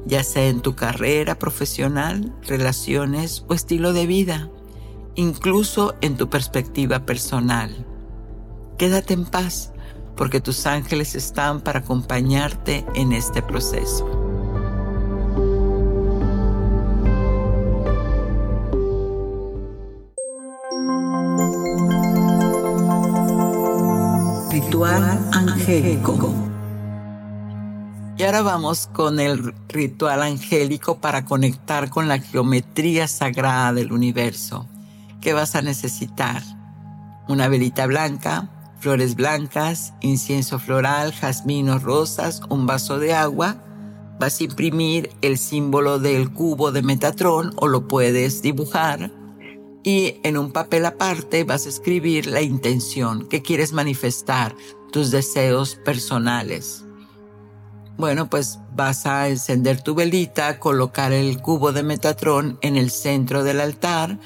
ya 0.06 0.24
sea 0.24 0.48
en 0.48 0.62
tu 0.62 0.76
carrera 0.76 1.38
profesional, 1.38 2.34
relaciones 2.44 3.46
o 3.48 3.54
estilo 3.54 3.94
de 3.94 4.08
vida, 4.08 4.50
incluso 5.16 5.96
en 6.02 6.18
tu 6.18 6.30
perspectiva 6.30 7.06
personal. 7.06 7.86
Quédate 8.78 9.14
en 9.14 9.26
paz, 9.26 9.74
porque 10.16 10.42
tus 10.42 10.66
ángeles 10.66 11.16
están 11.16 11.62
para 11.62 11.80
acompañarte 11.80 12.86
en 12.96 13.12
este 13.12 13.42
proceso. 13.42 14.21
Ritual 24.52 25.30
angélico. 25.32 26.34
Y 28.18 28.24
ahora 28.24 28.42
vamos 28.42 28.88
con 28.88 29.22
el 29.22 29.54
ritual 29.70 30.22
angélico 30.22 31.00
para 31.00 31.24
conectar 31.24 31.90
con 31.90 32.10
la 32.10 32.20
geometría 32.20 33.08
sagrada 33.08 33.72
del 33.72 33.94
universo. 33.94 34.68
¿Qué 35.22 35.32
vas 35.32 35.56
a 35.56 35.62
necesitar? 35.62 36.44
Una 37.30 37.48
velita 37.48 37.86
blanca, 37.86 38.50
flores 38.82 39.16
blancas, 39.16 39.94
incienso 40.02 40.60
floral, 40.60 41.14
jazminos 41.14 41.82
rosas, 41.82 42.42
un 42.50 42.66
vaso 42.66 43.00
de 43.00 43.14
agua. 43.14 43.56
Vas 44.20 44.42
a 44.42 44.44
imprimir 44.44 45.12
el 45.22 45.38
símbolo 45.38 45.98
del 45.98 46.30
cubo 46.30 46.74
de 46.74 46.82
Metatron 46.82 47.54
o 47.56 47.70
lo 47.70 47.88
puedes 47.88 48.42
dibujar. 48.42 49.21
Y 49.84 50.20
en 50.24 50.38
un 50.38 50.52
papel 50.52 50.86
aparte 50.86 51.44
vas 51.44 51.66
a 51.66 51.70
escribir 51.70 52.28
la 52.28 52.42
intención 52.42 53.28
que 53.28 53.42
quieres 53.42 53.74
manifestar, 53.74 54.56
tus 54.92 55.10
deseos 55.10 55.76
personales. 55.76 56.84
Bueno, 57.98 58.30
pues 58.30 58.60
vas 58.76 59.06
a 59.06 59.30
encender 59.30 59.82
tu 59.82 59.96
velita, 59.96 60.60
colocar 60.60 61.14
el 61.14 61.42
cubo 61.42 61.72
de 61.72 61.84
Metatron 61.84 62.58
en 62.62 62.76
el 62.78 62.90
centro 62.92 63.44
del 63.44 63.62
altar 63.62 64.20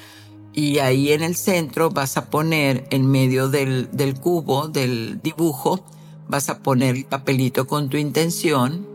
y 0.52 0.78
ahí 0.78 1.12
en 1.12 1.22
el 1.22 1.36
centro 1.36 1.90
vas 1.90 2.16
a 2.16 2.30
poner 2.30 2.86
en 2.90 3.06
medio 3.06 3.48
del, 3.48 3.90
del 3.92 4.18
cubo, 4.18 4.68
del 4.68 5.20
dibujo, 5.22 5.84
vas 6.28 6.48
a 6.48 6.60
poner 6.60 6.96
el 6.96 7.04
papelito 7.04 7.66
con 7.66 7.90
tu 7.90 7.98
intención 7.98 8.86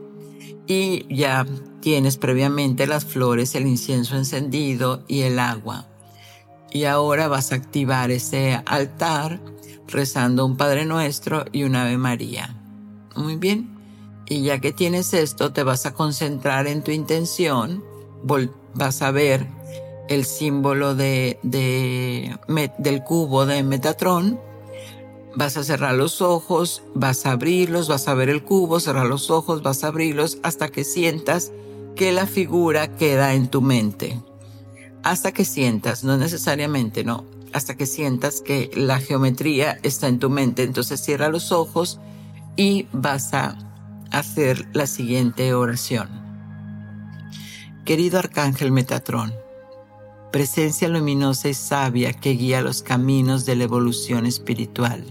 y 0.66 1.06
ya 1.14 1.46
tienes 1.82 2.18
previamente 2.18 2.88
las 2.88 3.06
flores, 3.06 3.54
el 3.56 3.68
incienso 3.68 4.16
encendido 4.16 5.04
y 5.08 5.22
el 5.22 5.38
agua. 5.38 5.91
Y 6.72 6.86
ahora 6.86 7.28
vas 7.28 7.52
a 7.52 7.56
activar 7.56 8.12
ese 8.12 8.62
altar 8.66 9.40
rezando 9.88 10.46
un 10.46 10.58
Padre 10.58 10.86
Nuestro 10.86 11.46
y 11.52 11.64
un 11.64 11.76
Ave 11.76 11.98
María. 11.98 12.56
Muy 13.16 13.36
bien. 13.36 13.78
Y 14.28 14.44
ya 14.44 14.60
que 14.60 14.72
tienes 14.72 15.14
esto, 15.14 15.52
te 15.52 15.64
vas 15.64 15.86
a 15.86 15.94
concentrar 15.94 16.68
en 16.68 16.84
tu 16.84 16.92
intención, 16.92 17.84
vas 18.74 19.02
a 19.02 19.12
ver 19.12 19.46
el 20.08 20.24
símbolo 20.26 20.96
de, 20.96 21.38
del 21.42 23.04
cubo 23.04 23.46
de 23.46 23.64
Metatron, 23.64 24.40
vas 25.36 25.58
a 25.58 25.64
cerrar 25.64 25.96
los 25.96 26.22
ojos, 26.22 26.84
vas 26.94 27.26
a 27.26 27.32
abrirlos, 27.32 27.90
vas 27.90 28.08
a 28.08 28.14
ver 28.14 28.30
el 28.30 28.44
cubo, 28.44 28.80
cerrar 28.80 29.06
los 29.06 29.30
ojos, 29.30 29.64
vas 29.64 29.84
a 29.84 29.88
abrirlos 29.88 30.38
hasta 30.44 30.70
que 30.70 30.86
sientas 30.86 31.52
que 31.96 32.12
la 32.14 32.26
figura 32.26 32.96
queda 32.96 33.34
en 33.34 33.50
tu 33.50 33.62
mente. 33.62 34.18
Hasta 35.04 35.32
que 35.32 35.46
sientas, 35.46 36.04
no 36.04 36.18
necesariamente, 36.18 37.04
no, 37.04 37.26
hasta 37.54 37.76
que 37.76 37.86
sientas 37.86 38.42
que 38.42 38.70
la 38.76 39.00
geometría 39.00 39.80
está 39.84 40.08
en 40.08 40.20
tu 40.20 40.30
mente. 40.30 40.64
Entonces 40.64 41.02
cierra 41.02 41.30
los 41.30 41.52
ojos 41.52 42.00
y 42.56 42.88
vas 42.92 43.34
a 43.34 43.58
hacer 44.12 44.68
la 44.74 44.88
siguiente 44.88 45.54
oración. 45.54 46.10
Querido 47.86 48.20
Arcángel 48.20 48.72
Metatrón, 48.72 49.34
presencia 50.32 50.88
luminosa 50.88 51.50
y 51.50 51.54
sabia 51.54 52.14
que 52.14 52.32
guía 52.32 52.62
los 52.62 52.84
caminos 52.84 53.46
de 53.46 53.56
la 53.56 53.64
evolución 53.64 54.26
espiritual. 54.26 55.04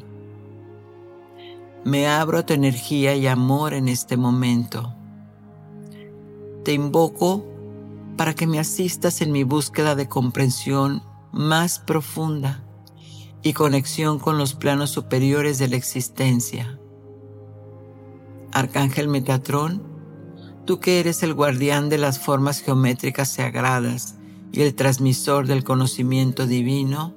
Me 1.84 2.06
abro 2.06 2.38
a 2.38 2.46
tu 2.46 2.52
energía 2.52 3.14
y 3.16 3.26
amor 3.26 3.74
en 3.74 3.88
este 3.88 4.16
momento. 4.16 4.94
Te 6.62 6.74
invoco 6.74 7.49
para 8.16 8.34
que 8.34 8.46
me 8.46 8.58
asistas 8.58 9.20
en 9.20 9.32
mi 9.32 9.44
búsqueda 9.44 9.94
de 9.94 10.08
comprensión 10.08 11.02
más 11.32 11.78
profunda 11.78 12.64
y 13.42 13.52
conexión 13.52 14.18
con 14.18 14.38
los 14.38 14.54
planos 14.54 14.90
superiores 14.90 15.58
de 15.58 15.68
la 15.68 15.76
existencia 15.76 16.80
Arcángel 18.52 19.08
Metatrón, 19.08 19.82
tú 20.64 20.80
que 20.80 21.00
eres 21.00 21.22
el 21.22 21.34
guardián 21.34 21.88
de 21.88 21.98
las 21.98 22.18
formas 22.18 22.60
geométricas 22.60 23.32
sagradas 23.32 24.16
y 24.52 24.62
el 24.62 24.74
transmisor 24.74 25.46
del 25.46 25.62
conocimiento 25.62 26.46
divino, 26.46 27.14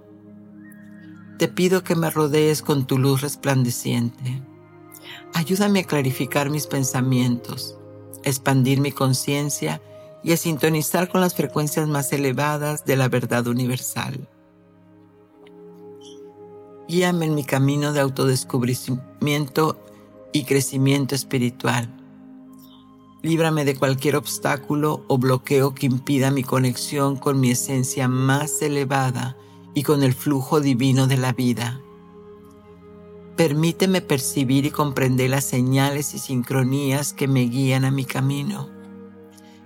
te 1.40 1.48
pido 1.48 1.84
que 1.84 1.96
me 1.96 2.12
rodees 2.12 2.62
con 2.62 2.86
tu 2.86 3.00
luz 3.00 3.22
resplandeciente. 3.22 4.44
Ayúdame 5.34 5.80
a 5.80 5.84
clarificar 5.84 6.52
mis 6.52 6.68
pensamientos, 6.68 7.78
expandir 8.24 8.80
mi 8.80 8.92
conciencia 8.92 9.82
y 10.24 10.32
a 10.32 10.38
sintonizar 10.38 11.10
con 11.10 11.22
las 11.22 11.36
frecuencias 11.36 11.88
más 11.88 12.14
elevadas 12.14 12.86
de 12.86 12.96
la 12.96 13.10
verdad 13.10 13.46
universal. 13.48 14.28
Guíame 16.88 17.26
en 17.26 17.36
mi 17.36 17.44
camino 17.44 17.94
de 17.94 18.00
autodescubrimiento 18.00 19.80
y 20.32 20.44
crecimiento 20.44 21.16
espiritual. 21.16 21.90
Líbrame 23.22 23.64
de 23.64 23.78
cualquier 23.78 24.18
obstáculo 24.18 25.06
o 25.08 25.18
bloqueo 25.18 25.74
que 25.74 25.86
impida 25.86 26.30
mi 26.30 26.44
conexión 26.44 27.16
con 27.16 27.40
mi 27.40 27.52
esencia 27.52 28.08
más 28.08 28.62
elevada 28.62 29.38
y 29.74 29.84
con 29.84 30.04
el 30.04 30.14
flujo 30.14 30.60
divino 30.60 31.08
de 31.08 31.18
la 31.18 31.32
vida. 31.32 31.80
Permíteme 33.38 34.02
percibir 34.02 34.66
y 34.66 34.72
comprender 34.72 35.30
las 35.30 35.46
señales 35.46 36.14
y 36.14 36.20
sincronías 36.20 37.14
que 37.14 37.28
me 37.28 37.42
guían 37.42 37.86
a 37.86 37.92
mi 37.92 38.06
camino. 38.06 38.73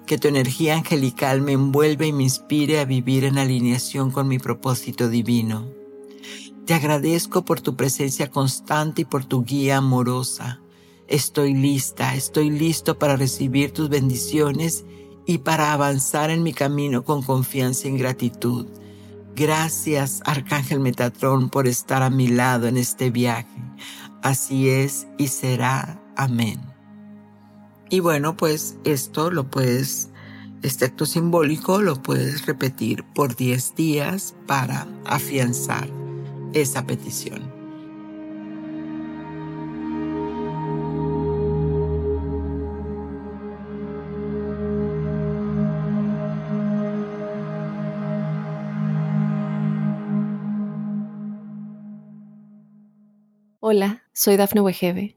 Que 0.07 0.17
tu 0.17 0.29
energía 0.29 0.75
angelical 0.75 1.41
me 1.41 1.51
envuelva 1.51 2.05
y 2.05 2.13
me 2.13 2.23
inspire 2.23 2.79
a 2.79 2.85
vivir 2.85 3.25
en 3.25 3.37
alineación 3.37 4.09
con 4.09 4.29
mi 4.29 4.39
propósito 4.39 5.09
divino. 5.09 5.67
Te 6.65 6.73
agradezco 6.73 7.43
por 7.43 7.59
tu 7.59 7.75
presencia 7.75 8.31
constante 8.31 9.01
y 9.01 9.05
por 9.05 9.25
tu 9.25 9.43
guía 9.43 9.77
amorosa. 9.77 10.61
Estoy 11.07 11.53
lista, 11.53 12.15
estoy 12.15 12.49
listo 12.49 12.97
para 12.97 13.17
recibir 13.17 13.71
tus 13.71 13.89
bendiciones 13.89 14.85
y 15.25 15.39
para 15.39 15.73
avanzar 15.73 16.29
en 16.29 16.41
mi 16.41 16.53
camino 16.53 17.03
con 17.03 17.21
confianza 17.21 17.89
y 17.89 17.97
gratitud. 17.97 18.65
Gracias, 19.35 20.21
Arcángel 20.25 20.79
Metatrón, 20.79 21.49
por 21.49 21.67
estar 21.67 22.01
a 22.01 22.09
mi 22.09 22.29
lado 22.29 22.67
en 22.67 22.77
este 22.77 23.11
viaje. 23.11 23.61
Así 24.23 24.69
es 24.69 25.05
y 25.17 25.27
será. 25.27 26.01
Amén. 26.15 26.66
Y 27.89 28.01
bueno, 28.01 28.35
pues 28.35 28.77
esto 28.83 29.31
lo 29.31 29.49
puedes, 29.49 30.09
este 30.61 30.85
acto 30.85 31.05
simbólico 31.05 31.81
lo 31.81 32.01
puedes 32.01 32.45
repetir 32.45 33.05
por 33.15 33.35
10 33.35 33.75
días 33.75 34.35
para 34.45 34.87
afianzar 35.05 35.89
esa 36.53 36.85
petición. 36.85 37.55
Hola, 53.59 54.03
soy 54.13 54.37
Dafne 54.37 54.61
Wegebe 54.61 55.16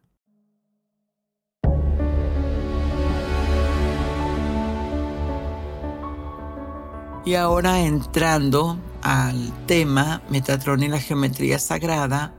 Y 7.23 7.35
ahora 7.35 7.81
entrando 7.81 8.79
al 9.03 9.53
tema 9.67 10.21
Metatron 10.29 10.81
y 10.81 10.87
la 10.87 10.99
geometría 10.99 11.59
sagrada, 11.59 12.33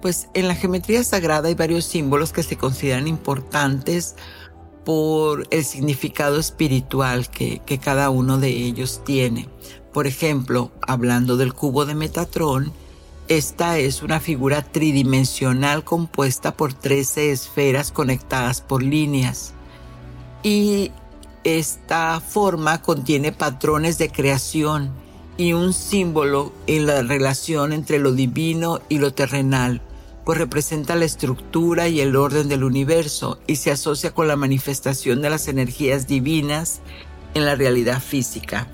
pues 0.00 0.28
en 0.34 0.46
la 0.46 0.54
geometría 0.54 1.02
sagrada 1.02 1.48
hay 1.48 1.54
varios 1.54 1.84
símbolos 1.84 2.32
que 2.32 2.44
se 2.44 2.56
consideran 2.56 3.08
importantes 3.08 4.14
por 4.84 5.46
el 5.50 5.64
significado 5.64 6.38
espiritual 6.38 7.28
que, 7.28 7.60
que 7.66 7.78
cada 7.78 8.10
uno 8.10 8.38
de 8.38 8.48
ellos 8.48 9.02
tiene. 9.04 9.48
Por 9.92 10.06
ejemplo, 10.06 10.70
hablando 10.86 11.36
del 11.36 11.52
cubo 11.52 11.84
de 11.84 11.96
Metatron, 11.96 12.72
esta 13.26 13.78
es 13.78 14.02
una 14.02 14.20
figura 14.20 14.62
tridimensional 14.62 15.82
compuesta 15.82 16.56
por 16.56 16.74
13 16.74 17.32
esferas 17.32 17.90
conectadas 17.90 18.60
por 18.60 18.82
líneas. 18.82 19.52
Y 20.42 20.92
esta 21.56 22.20
forma 22.20 22.82
contiene 22.82 23.32
patrones 23.32 23.96
de 23.96 24.10
creación 24.10 24.90
y 25.38 25.54
un 25.54 25.72
símbolo 25.72 26.52
en 26.66 26.86
la 26.86 27.02
relación 27.02 27.72
entre 27.72 27.98
lo 27.98 28.12
divino 28.12 28.80
y 28.88 28.98
lo 28.98 29.14
terrenal, 29.14 29.80
pues 30.24 30.36
representa 30.36 30.96
la 30.96 31.06
estructura 31.06 31.88
y 31.88 32.00
el 32.00 32.16
orden 32.16 32.48
del 32.48 32.64
universo 32.64 33.38
y 33.46 33.56
se 33.56 33.70
asocia 33.70 34.10
con 34.10 34.28
la 34.28 34.36
manifestación 34.36 35.22
de 35.22 35.30
las 35.30 35.48
energías 35.48 36.06
divinas 36.06 36.80
en 37.34 37.46
la 37.46 37.54
realidad 37.54 38.02
física. 38.02 38.68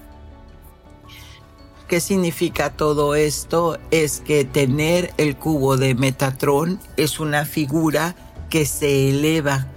¿Qué 1.86 2.00
significa 2.00 2.70
todo 2.70 3.14
esto? 3.14 3.78
Es 3.90 4.20
que 4.20 4.44
tener 4.44 5.12
el 5.18 5.36
cubo 5.36 5.76
de 5.76 5.94
Metatron 5.94 6.80
es 6.96 7.20
una 7.20 7.44
figura 7.44 8.16
que 8.48 8.64
se 8.64 9.10
eleva 9.10 9.68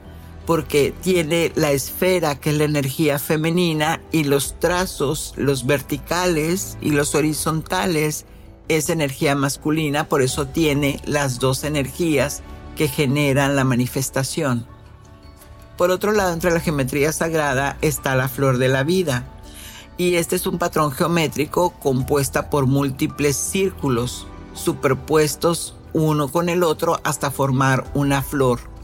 porque 0.47 0.93
tiene 1.01 1.51
la 1.55 1.71
esfera 1.71 2.39
que 2.39 2.51
es 2.51 2.57
la 2.57 2.63
energía 2.63 3.19
femenina 3.19 4.01
y 4.13 4.23
los 4.23 4.57
trazos, 4.59 5.33
los 5.35 5.65
verticales 5.65 6.77
y 6.81 6.91
los 6.91 7.15
horizontales 7.15 8.25
es 8.69 8.89
energía 8.89 9.35
masculina, 9.35 10.07
por 10.07 10.21
eso 10.21 10.47
tiene 10.47 11.01
las 11.05 11.39
dos 11.39 11.65
energías 11.65 12.43
que 12.77 12.87
generan 12.87 13.57
la 13.57 13.65
manifestación. 13.65 14.65
Por 15.77 15.91
otro 15.91 16.13
lado, 16.13 16.31
entre 16.31 16.51
la 16.51 16.61
geometría 16.61 17.11
sagrada 17.11 17.77
está 17.81 18.15
la 18.15 18.29
flor 18.29 18.57
de 18.57 18.69
la 18.69 18.83
vida. 18.83 19.25
Y 19.97 20.15
este 20.15 20.37
es 20.37 20.47
un 20.47 20.59
patrón 20.59 20.91
geométrico 20.91 21.71
compuesta 21.71 22.49
por 22.49 22.67
múltiples 22.67 23.35
círculos 23.35 24.27
superpuestos 24.53 25.75
uno 25.91 26.29
con 26.29 26.47
el 26.47 26.63
otro 26.63 26.99
hasta 27.03 27.31
formar 27.31 27.89
una 27.93 28.21
flor. 28.21 28.76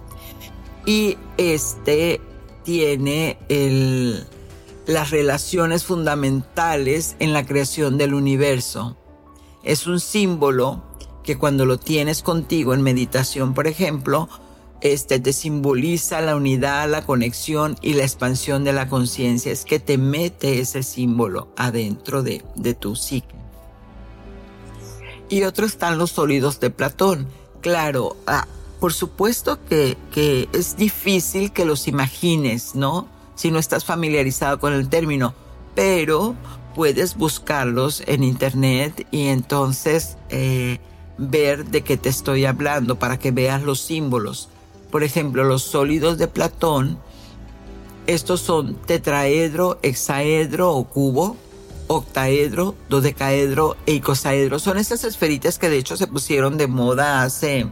Y 0.86 1.17
este 1.38 2.19
tiene 2.63 3.38
las 4.86 5.12
relaciones 5.12 5.84
fundamentales 5.84 7.15
en 7.19 7.34
la 7.34 7.46
creación 7.46 7.98
del 7.98 8.13
universo 8.13 8.98
es 9.63 9.88
un 9.88 10.00
símbolo 10.00 10.84
que 11.24 11.38
cuando 11.38 11.65
lo 11.65 11.78
tienes 11.78 12.22
contigo 12.22 12.74
en 12.74 12.82
meditación, 12.82 13.54
por 13.54 13.67
ejemplo, 13.67 14.28
este 14.82 15.19
te 15.19 15.32
simboliza 15.32 16.19
la 16.19 16.36
unidad, 16.36 16.89
la 16.89 17.06
conexión 17.06 17.78
y 17.82 17.93
la 17.93 18.04
expansión 18.04 18.65
de 18.65 18.74
la 18.74 18.89
conciencia. 18.89 19.54
Es 19.54 19.63
que 19.63 19.80
te 19.80 19.98
mete 19.98 20.60
ese 20.60 20.84
símbolo 20.84 21.48
adentro 21.56 22.24
de, 22.24 22.43
tu 22.78 22.98
psique. 22.98 23.34
Y 25.30 25.43
otro 25.43 25.65
están 25.65 25.98
los 25.98 26.12
sólidos 26.12 26.60
de 26.60 26.69
Platón. 26.69 27.28
Claro, 27.62 28.17
por 28.84 28.91
supuesto 28.91 29.60
que, 29.63 29.98
es 30.52 30.76
difícil 30.76 31.54
que 31.54 31.63
los 31.63 31.88
imagines, 31.88 32.76
¿no? 32.76 33.08
Si 33.34 33.50
no 33.50 33.58
estás 33.58 33.86
familiarizado 33.86 34.60
con 34.60 34.74
el 34.74 34.89
término. 34.89 35.34
Pero 35.74 36.36
puedes 36.76 37.15
buscarlos 37.15 38.04
en 38.08 38.26
internet 38.26 39.08
y 39.10 39.28
entonces 39.28 40.17
eh, 40.28 40.82
ver 41.17 41.63
de 41.63 41.82
qué 41.84 41.96
te 41.96 42.10
estoy 42.10 42.43
hablando 42.43 43.00
para 43.00 43.17
que 43.17 43.32
veas 43.32 43.63
los 43.63 43.80
símbolos. 43.80 44.50
Por 44.91 45.04
ejemplo, 45.04 45.46
los 45.46 45.63
sólidos 45.63 46.17
de 46.17 46.28
Platón, 46.28 47.00
estos 48.06 48.41
son 48.41 48.76
tetraedro, 48.76 49.80
hexaedro 49.82 50.74
o 50.74 50.84
cubo, 50.84 51.38
octaedro, 51.88 52.76
dodecaedro 52.89 53.78
e 53.86 53.93
icosaedro. 53.93 54.60
Son 54.60 54.78
esas 54.78 55.06
esferitas 55.06 55.58
que 55.58 55.69
de 55.69 55.78
hecho 55.78 55.96
se 55.96 56.08
pusieron 56.08 56.58
de 56.58 56.67
moda 56.67 57.24
hace, 57.24 57.69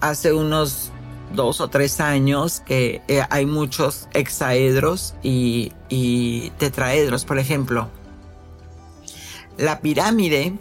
hace 0.00 0.32
unos 0.32 0.90
dos 1.34 1.60
o 1.60 1.68
tres 1.68 2.00
años 2.00 2.60
que 2.60 3.02
eh, 3.08 3.22
hay 3.30 3.46
muchos 3.46 4.08
hexaedros 4.14 5.14
y, 5.22 5.72
y 5.88 6.50
tetraedros, 6.58 7.24
por 7.24 7.38
ejemplo. 7.38 7.88
La 9.56 9.80
pirámide, 9.80 10.54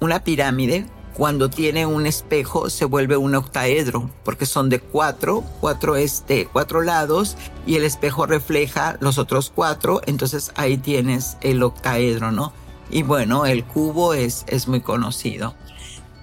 una 0.00 0.24
pirámide, 0.24 0.86
cuando 1.18 1.50
tiene 1.50 1.84
un 1.84 2.06
espejo 2.06 2.70
se 2.70 2.84
vuelve 2.84 3.16
un 3.16 3.34
octaedro, 3.34 4.08
porque 4.24 4.46
son 4.46 4.68
de 4.68 4.78
cuatro, 4.78 5.42
cuatro, 5.60 5.96
este, 5.96 6.46
cuatro 6.46 6.80
lados, 6.80 7.36
y 7.66 7.74
el 7.74 7.82
espejo 7.82 8.24
refleja 8.24 8.96
los 9.00 9.18
otros 9.18 9.50
cuatro, 9.52 10.00
entonces 10.06 10.52
ahí 10.54 10.78
tienes 10.78 11.36
el 11.40 11.64
octaedro, 11.64 12.30
¿no? 12.30 12.52
Y 12.88 13.02
bueno, 13.02 13.46
el 13.46 13.64
cubo 13.64 14.14
es, 14.14 14.44
es 14.46 14.68
muy 14.68 14.80
conocido. 14.80 15.54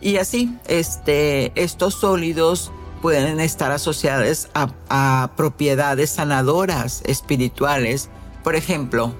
Y 0.05 0.17
así, 0.17 0.55
este, 0.67 1.51
estos 1.59 1.95
sólidos 1.95 2.71
pueden 3.01 3.39
estar 3.39 3.71
asociados 3.71 4.49
a, 4.53 4.69
a 4.87 5.31
propiedades 5.35 6.11
sanadoras 6.11 7.01
espirituales. 7.07 8.11
Por 8.43 8.55
ejemplo, 8.55 9.15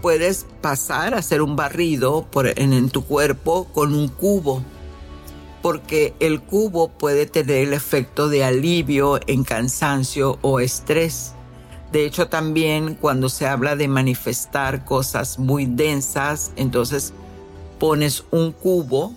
puedes 0.00 0.46
pasar 0.60 1.14
a 1.14 1.18
hacer 1.18 1.42
un 1.42 1.56
barrido 1.56 2.28
en, 2.54 2.88
tu 2.88 3.04
cuerpo 3.04 3.64
con 3.74 3.92
un 3.92 4.06
cubo, 4.06 4.62
porque 5.60 6.14
el 6.20 6.40
cubo 6.40 6.86
puede 6.86 7.26
tener 7.26 7.66
el 7.66 7.72
efecto 7.72 8.28
de 8.28 8.44
alivio 8.44 9.18
en 9.26 9.42
cansancio 9.42 10.38
o 10.42 10.60
estrés. 10.60 11.32
De 11.90 12.06
hecho, 12.06 12.28
también 12.28 12.94
cuando 12.94 13.28
se 13.28 13.48
habla 13.48 13.74
de 13.74 13.88
manifestar 13.88 14.84
cosas 14.84 15.40
muy 15.40 15.66
densas, 15.66 16.52
entonces 16.54 17.12
pones 17.80 18.22
un 18.30 18.52
cubo, 18.52 19.14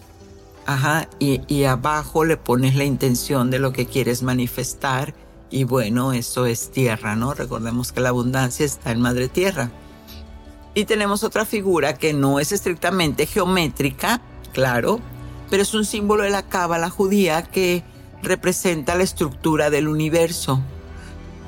ajá, 0.74 1.10
y, 1.20 1.42
y 1.48 1.66
abajo 1.66 2.26
le 2.26 2.38
pones 2.38 2.76
la 2.76 2.84
intención 2.84 3.52
de 3.52 3.60
lo 3.60 3.74
que 3.74 3.86
quieres 3.86 4.24
manifestar. 4.24 5.14
Y 5.50 5.66
bueno, 5.66 6.14
eso 6.14 6.46
es 6.46 6.72
tierra, 6.72 7.16
¿no? 7.16 7.34
Recordemos 7.34 7.92
que 7.92 8.02
la 8.02 8.10
abundancia 8.10 8.66
está 8.66 8.92
en 8.92 9.02
madre 9.02 9.28
tierra. 9.28 9.72
Y 10.74 10.86
tenemos 10.86 11.24
otra 11.24 11.46
figura 11.46 11.96
que 11.96 12.14
no 12.14 12.40
es 12.40 12.52
estrictamente 12.52 13.26
geométrica, 13.26 14.22
claro, 14.54 15.00
pero 15.50 15.64
es 15.64 15.74
un 15.74 15.84
símbolo 15.84 16.24
de 16.24 16.30
la 16.30 16.48
cábala 16.48 16.90
judía 16.90 17.44
que 17.44 17.84
representa 18.24 18.96
la 18.96 19.04
estructura 19.04 19.70
del 19.70 19.90
universo. 19.90 20.62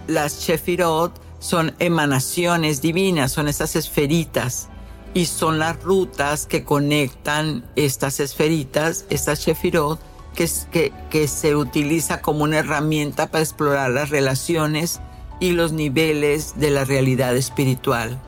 Las 0.07 0.41
Shefirot 0.41 1.21
son 1.39 1.73
emanaciones 1.79 2.81
divinas, 2.81 3.31
son 3.31 3.47
esas 3.47 3.77
esferitas 3.77 4.69
y 5.13 5.25
son 5.25 5.59
las 5.59 5.81
rutas 5.83 6.45
que 6.45 6.63
conectan 6.63 7.63
estas 7.75 8.19
esferitas, 8.19 9.05
estas 9.09 9.39
Shefirot, 9.39 9.99
que, 10.33 10.49
que, 10.71 10.91
que 11.09 11.27
se 11.27 11.55
utiliza 11.55 12.21
como 12.21 12.43
una 12.43 12.59
herramienta 12.59 13.27
para 13.27 13.43
explorar 13.43 13.91
las 13.91 14.09
relaciones 14.09 14.99
y 15.39 15.51
los 15.51 15.71
niveles 15.71 16.53
de 16.57 16.71
la 16.71 16.85
realidad 16.85 17.35
espiritual. 17.35 18.19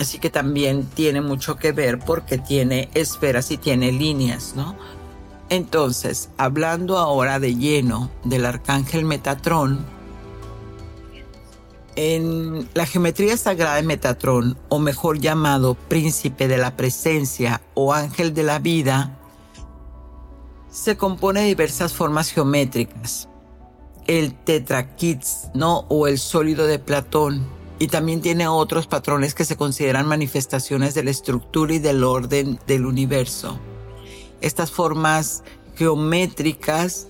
Así 0.00 0.18
que 0.18 0.30
también 0.30 0.86
tiene 0.86 1.20
mucho 1.20 1.56
que 1.56 1.70
ver 1.70 2.00
porque 2.00 2.38
tiene 2.38 2.88
esferas 2.94 3.50
y 3.52 3.58
tiene 3.58 3.92
líneas, 3.92 4.54
¿no? 4.56 4.76
Entonces, 5.50 6.30
hablando 6.36 6.98
ahora 6.98 7.38
de 7.38 7.54
lleno 7.54 8.10
del 8.24 8.46
arcángel 8.46 9.04
Metatrón, 9.04 9.84
en 11.96 12.68
la 12.74 12.86
geometría 12.86 13.36
sagrada 13.36 13.76
de 13.76 13.82
Metatrón, 13.82 14.56
o 14.68 14.78
mejor 14.78 15.20
llamado 15.20 15.74
príncipe 15.74 16.48
de 16.48 16.58
la 16.58 16.76
presencia 16.76 17.60
o 17.74 17.92
ángel 17.92 18.34
de 18.34 18.42
la 18.42 18.58
vida, 18.58 19.18
se 20.70 20.96
compone 20.96 21.40
de 21.40 21.46
diversas 21.46 21.92
formas 21.92 22.30
geométricas. 22.30 23.28
el 24.06 24.34
tetrakits, 24.34 25.48
¿no? 25.54 25.86
O 25.88 26.06
el 26.06 26.18
sólido 26.18 26.66
de 26.66 26.78
Platón. 26.78 27.46
Y 27.78 27.88
también 27.88 28.20
tiene 28.20 28.46
otros 28.46 28.86
patrones 28.86 29.34
que 29.34 29.44
se 29.44 29.56
consideran 29.56 30.06
manifestaciones 30.06 30.94
de 30.94 31.04
la 31.04 31.10
estructura 31.10 31.74
y 31.74 31.78
del 31.78 32.04
orden 32.04 32.58
del 32.66 32.86
universo. 32.86 33.58
Estas 34.40 34.70
formas 34.70 35.42
geométricas 35.76 37.08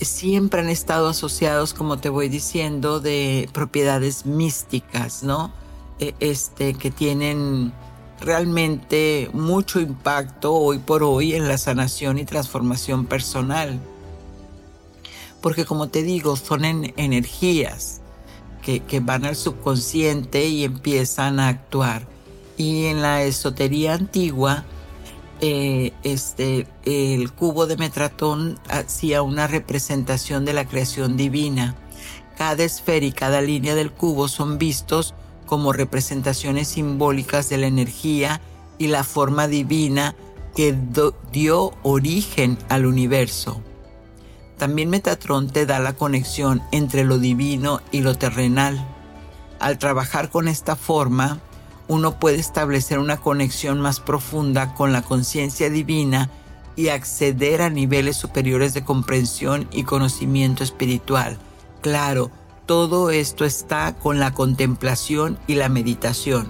siempre 0.00 0.60
han 0.60 0.68
estado 0.68 1.08
asociados, 1.08 1.74
como 1.74 1.98
te 1.98 2.08
voy 2.08 2.28
diciendo, 2.28 3.00
de 3.00 3.48
propiedades 3.52 4.26
místicas, 4.26 5.22
¿no? 5.22 5.52
E, 5.98 6.14
este, 6.20 6.74
que 6.74 6.90
tienen 6.90 7.72
realmente 8.20 9.30
mucho 9.32 9.80
impacto 9.80 10.54
hoy 10.54 10.78
por 10.78 11.02
hoy 11.02 11.34
en 11.34 11.48
la 11.48 11.58
sanación 11.58 12.18
y 12.18 12.24
transformación 12.24 13.06
personal. 13.06 13.78
Porque 15.40 15.64
como 15.64 15.88
te 15.88 16.02
digo, 16.02 16.36
son 16.36 16.64
energías 16.64 18.00
que, 18.62 18.80
que 18.80 19.00
van 19.00 19.24
al 19.24 19.36
subconsciente 19.36 20.46
y 20.46 20.64
empiezan 20.64 21.40
a 21.40 21.48
actuar. 21.48 22.06
Y 22.56 22.86
en 22.86 23.00
la 23.00 23.22
esotería 23.22 23.94
antigua, 23.94 24.64
eh, 25.40 25.92
este, 26.02 26.66
el 26.84 27.32
cubo 27.32 27.66
de 27.66 27.76
Metratón 27.76 28.58
hacía 28.68 29.22
una 29.22 29.46
representación 29.46 30.44
de 30.44 30.52
la 30.52 30.66
creación 30.66 31.16
divina. 31.16 31.76
Cada 32.36 32.64
esfera 32.64 33.06
y 33.06 33.12
cada 33.12 33.40
línea 33.40 33.74
del 33.74 33.90
cubo 33.90 34.28
son 34.28 34.58
vistos 34.58 35.14
como 35.46 35.72
representaciones 35.72 36.68
simbólicas 36.68 37.48
de 37.48 37.58
la 37.58 37.66
energía 37.66 38.40
y 38.78 38.88
la 38.88 39.02
forma 39.02 39.48
divina 39.48 40.14
que 40.54 40.76
dio 41.32 41.72
origen 41.82 42.58
al 42.68 42.86
universo. 42.86 43.62
También 44.58 44.90
Metatron 44.90 45.48
te 45.48 45.64
da 45.64 45.78
la 45.78 45.94
conexión 45.94 46.62
entre 46.70 47.04
lo 47.04 47.18
divino 47.18 47.80
y 47.92 48.02
lo 48.02 48.16
terrenal. 48.16 48.86
Al 49.58 49.78
trabajar 49.78 50.28
con 50.28 50.48
esta 50.48 50.76
forma, 50.76 51.40
uno 51.90 52.20
puede 52.20 52.38
establecer 52.38 53.00
una 53.00 53.16
conexión 53.16 53.80
más 53.80 53.98
profunda 53.98 54.74
con 54.74 54.92
la 54.92 55.02
conciencia 55.02 55.70
divina 55.70 56.30
y 56.76 56.86
acceder 56.86 57.62
a 57.62 57.68
niveles 57.68 58.16
superiores 58.16 58.74
de 58.74 58.84
comprensión 58.84 59.66
y 59.72 59.82
conocimiento 59.82 60.62
espiritual. 60.62 61.36
Claro, 61.80 62.30
todo 62.64 63.10
esto 63.10 63.44
está 63.44 63.96
con 63.96 64.20
la 64.20 64.32
contemplación 64.32 65.36
y 65.48 65.56
la 65.56 65.68
meditación. 65.68 66.46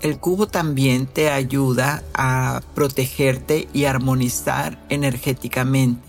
El 0.00 0.18
cubo 0.18 0.48
también 0.48 1.06
te 1.06 1.30
ayuda 1.30 2.02
a 2.12 2.60
protegerte 2.74 3.68
y 3.72 3.84
armonizar 3.84 4.84
energéticamente. 4.88 6.08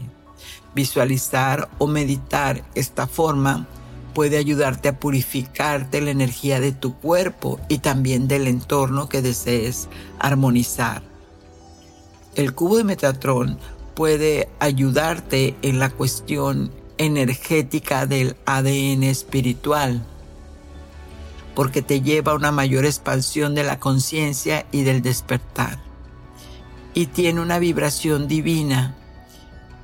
Visualizar 0.73 1.69
o 1.77 1.85
meditar 1.85 2.63
esta 2.73 3.05
forma 3.05 3.67
puede 4.19 4.37
ayudarte 4.37 4.89
a 4.89 4.99
purificarte 4.99 6.01
la 6.01 6.11
energía 6.11 6.59
de 6.59 6.73
tu 6.73 6.93
cuerpo 6.93 7.57
y 7.69 7.77
también 7.77 8.27
del 8.27 8.47
entorno 8.47 9.07
que 9.07 9.21
desees 9.21 9.87
armonizar. 10.19 11.03
El 12.35 12.53
cubo 12.53 12.75
de 12.75 12.83
Metatron 12.83 13.57
puede 13.95 14.49
ayudarte 14.59 15.55
en 15.61 15.79
la 15.79 15.89
cuestión 15.89 16.69
energética 16.97 18.07
del 18.07 18.35
ADN 18.45 19.03
espiritual, 19.03 20.05
porque 21.55 21.81
te 21.81 22.01
lleva 22.01 22.33
a 22.33 22.35
una 22.35 22.51
mayor 22.51 22.83
expansión 22.83 23.55
de 23.55 23.63
la 23.63 23.79
conciencia 23.79 24.65
y 24.73 24.83
del 24.83 25.01
despertar. 25.01 25.79
Y 26.93 27.05
tiene 27.05 27.39
una 27.39 27.57
vibración 27.57 28.27
divina 28.27 28.97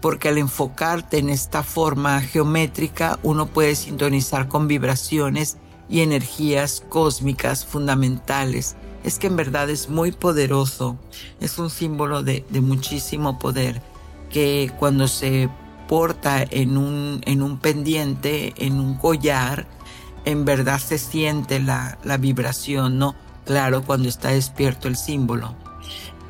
porque 0.06 0.30
al 0.30 0.38
enfocarte 0.38 1.18
en 1.18 1.30
esta 1.30 1.64
forma 1.64 2.22
geométrica 2.22 3.18
uno 3.24 3.48
puede 3.48 3.74
sintonizar 3.74 4.48
con 4.48 4.68
vibraciones 4.68 5.58
y 5.90 6.02
energías 6.02 6.84
cósmicas 6.90 7.66
fundamentales. 7.66 8.76
Es 9.04 9.18
que 9.18 9.26
en 9.26 9.36
verdad 9.36 9.68
es 9.72 9.90
muy 9.90 10.12
poderoso, 10.12 11.00
es 11.40 11.58
un 11.58 11.72
símbolo 11.72 12.22
de, 12.22 12.46
muchísimo 12.62 13.40
poder 13.40 13.82
que 14.30 14.72
cuando 14.78 15.08
se 15.08 15.50
porta 15.88 16.44
en 16.52 16.78
un, 16.78 17.22
en 17.26 17.42
un 17.42 17.58
pendiente, 17.58 18.54
en 18.58 18.80
un 18.80 19.00
collar, 19.00 19.66
en 20.24 20.46
verdad 20.46 20.78
se 20.78 21.00
siente 21.00 21.60
la, 21.60 21.98
la 22.04 22.18
vibración, 22.18 23.00
¿no? 23.00 23.16
Claro, 23.44 23.84
cuando 23.84 24.08
está 24.08 24.30
despierto 24.30 24.88
el 24.88 24.98
símbolo. 24.98 25.56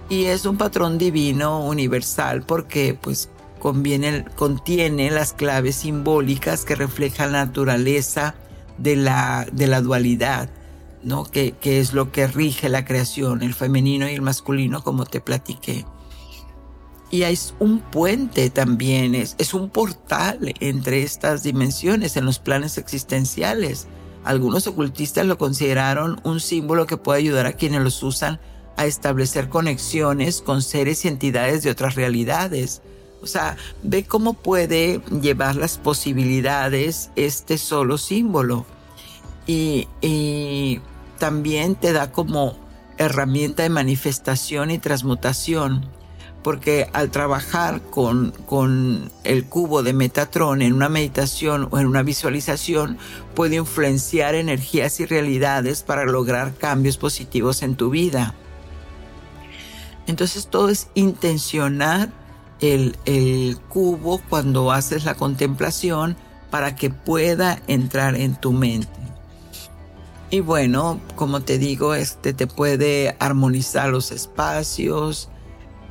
Y 0.07 0.25
es 0.25 0.45
un 0.45 0.55
patrón 0.55 0.97
divino 0.97 1.65
universal 1.65 2.43
porque 2.43 2.93
pues 2.93 3.29
contiene 4.35 5.11
las 5.11 5.33
claves 5.33 5.77
simbólicas 5.77 6.65
que 6.65 6.75
reflejan 6.75 7.31
la 7.31 7.45
naturaleza 7.45 8.35
de 8.77 8.95
la, 8.95 9.47
de 9.51 9.67
la 9.67 9.81
dualidad, 9.81 10.49
¿no? 11.03 11.23
Que, 11.23 11.53
que 11.53 11.79
es 11.79 11.93
lo 11.93 12.11
que 12.11 12.27
rige 12.27 12.69
la 12.69 12.85
creación, 12.85 13.41
el 13.41 13.53
femenino 13.53 14.07
y 14.07 14.13
el 14.13 14.21
masculino, 14.21 14.83
como 14.83 15.05
te 15.05 15.19
platiqué. 15.19 15.85
Y 17.09 17.23
es 17.23 17.55
un 17.59 17.79
puente 17.79 18.49
también, 18.49 19.15
es, 19.15 19.35
es 19.37 19.53
un 19.53 19.69
portal 19.69 20.53
entre 20.59 21.03
estas 21.03 21.43
dimensiones 21.43 22.17
en 22.17 22.25
los 22.25 22.39
planes 22.39 22.77
existenciales. 22.77 23.87
Algunos 24.23 24.67
ocultistas 24.67 25.25
lo 25.25 25.37
consideraron 25.37 26.19
un 26.23 26.39
símbolo 26.39 26.85
que 26.85 26.97
puede 26.97 27.19
ayudar 27.19 27.45
a 27.45 27.53
quienes 27.53 27.81
los 27.81 28.03
usan 28.03 28.39
a 28.77 28.85
establecer 28.85 29.49
conexiones 29.49 30.41
con 30.41 30.61
seres 30.61 31.05
y 31.05 31.07
entidades 31.07 31.63
de 31.63 31.71
otras 31.71 31.95
realidades 31.95 32.81
o 33.25 33.27
sea, 33.27 33.57
ve 33.81 34.03
cómo 34.03 34.35
puede 34.35 35.01
llevar 35.19 35.55
las 35.55 35.79
posibilidades 35.79 37.09
este 37.15 37.57
solo 37.57 37.97
símbolo. 37.97 38.67
Y, 39.47 39.87
también 41.17 41.75
te 41.75 41.93
da 41.93 42.11
como 42.11 42.57
herramienta 42.97 43.63
de 43.63 43.69
manifestación 43.69 44.69
y 44.69 44.79
transmutación, 44.79 45.85
porque 46.43 46.89
al 46.91 47.09
trabajar 47.09 47.81
con, 47.81 48.31
con 48.45 49.11
el 49.23 49.45
cubo 49.45 49.81
de 49.81 49.93
Metatron 49.93 50.61
en 50.61 50.73
una 50.73 50.89
meditación 50.89 51.69
o 51.71 51.79
en 51.79 51.87
una 51.87 52.03
visualización, 52.03 52.97
puede 53.33 53.55
influenciar 53.55 54.35
energías 54.35 54.99
y 54.99 55.05
realidades 55.05 55.83
para 55.83 56.03
lograr 56.03 56.53
cambios 56.53 56.97
positivos 56.97 57.63
en 57.63 57.75
tu 57.75 57.89
vida. 57.89 58.35
Entonces 60.05 60.47
todo 60.47 60.69
es 60.69 60.89
intencionar 60.95 62.24
el, 62.61 63.57
cubo 63.69 64.21
cuando 64.29 64.71
haces 64.71 65.05
la 65.05 65.15
contemplación 65.15 66.15
para 66.49 66.75
que 66.75 66.89
pueda 66.89 67.61
entrar 67.67 68.15
en 68.15 68.35
tu 68.35 68.51
mente. 68.53 68.89
Y 70.29 70.39
bueno, 70.39 70.99
como 71.15 71.41
te 71.41 71.57
digo, 71.57 71.93
este 71.93 72.33
te 72.33 72.47
puede 72.47 73.15
armonizar 73.19 73.89
los 73.89 74.11
espacios, 74.11 75.29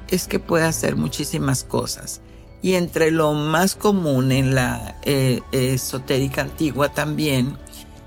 es 0.09 0.27
que 0.27 0.39
puede 0.39 0.65
hacer 0.65 0.97
muchísimas 0.97 1.65
cosas. 1.65 2.21
Y 2.63 2.75
entre 2.75 3.11
lo 3.11 3.35
más 3.35 3.75
común 3.75 4.33
en 4.33 4.55
la 4.55 4.99
eh, 5.03 5.41
esotérica 5.53 6.43
antigua 6.43 6.93
también, 6.93 7.59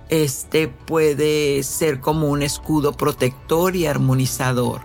este 0.10 0.68
puede 0.68 1.62
ser 1.64 2.00
como 2.00 2.28
un 2.28 2.42
escudo 2.42 2.94
protector 2.94 3.76
y 3.76 3.86
armonizador. 3.86 4.82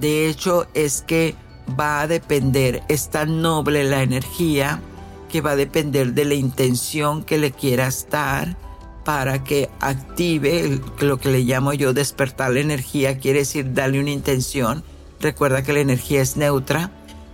De 0.00 0.28
hecho, 0.28 0.66
es 0.74 1.02
que 1.02 1.34
va 1.78 2.02
a 2.02 2.06
depender, 2.06 2.82
es 2.88 3.10
tan 3.10 3.42
noble 3.42 3.84
la 3.84 4.02
energía 4.02 4.80
que 5.28 5.40
va 5.40 5.52
a 5.52 5.56
depender 5.56 6.14
de 6.14 6.24
la 6.24 6.34
intención 6.34 7.24
que 7.24 7.38
le 7.38 7.50
quieras 7.50 8.06
dar 8.10 8.56
para 9.04 9.44
que 9.44 9.68
active 9.80 10.80
lo 11.00 11.18
que 11.18 11.30
le 11.30 11.40
llamo 11.40 11.72
yo 11.72 11.92
despertar 11.92 12.52
la 12.52 12.60
energía, 12.60 13.18
quiere 13.18 13.40
decir 13.40 13.74
darle 13.74 14.00
una 14.00 14.10
intención. 14.10 14.82
Recuerda 15.20 15.62
que 15.62 15.72
la 15.72 15.80
energía 15.80 16.22
es 16.22 16.36
neutra. 16.36 16.90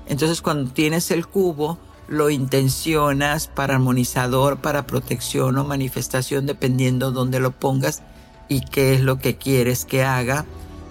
Entonces 0.09 0.43
cuando 0.43 0.73
tienes 0.73 1.11
el 1.11 1.27
cubo, 1.27 1.79
lo 2.09 2.29
intencionas 2.29 3.47
para 3.47 3.75
armonizador, 3.75 4.59
para 4.59 4.87
protección 4.87 5.57
o 5.59 5.65
manifestación, 5.65 6.47
dependiendo 6.47 7.13
dónde 7.13 7.39
lo 7.39 7.53
pongas 7.53 8.03
y 8.49 8.63
qué 8.63 8.95
es 8.95 9.01
lo 9.01 9.19
que 9.19 9.37
quieres 9.37 9.85
que 9.85 10.03
haga, 10.03 10.45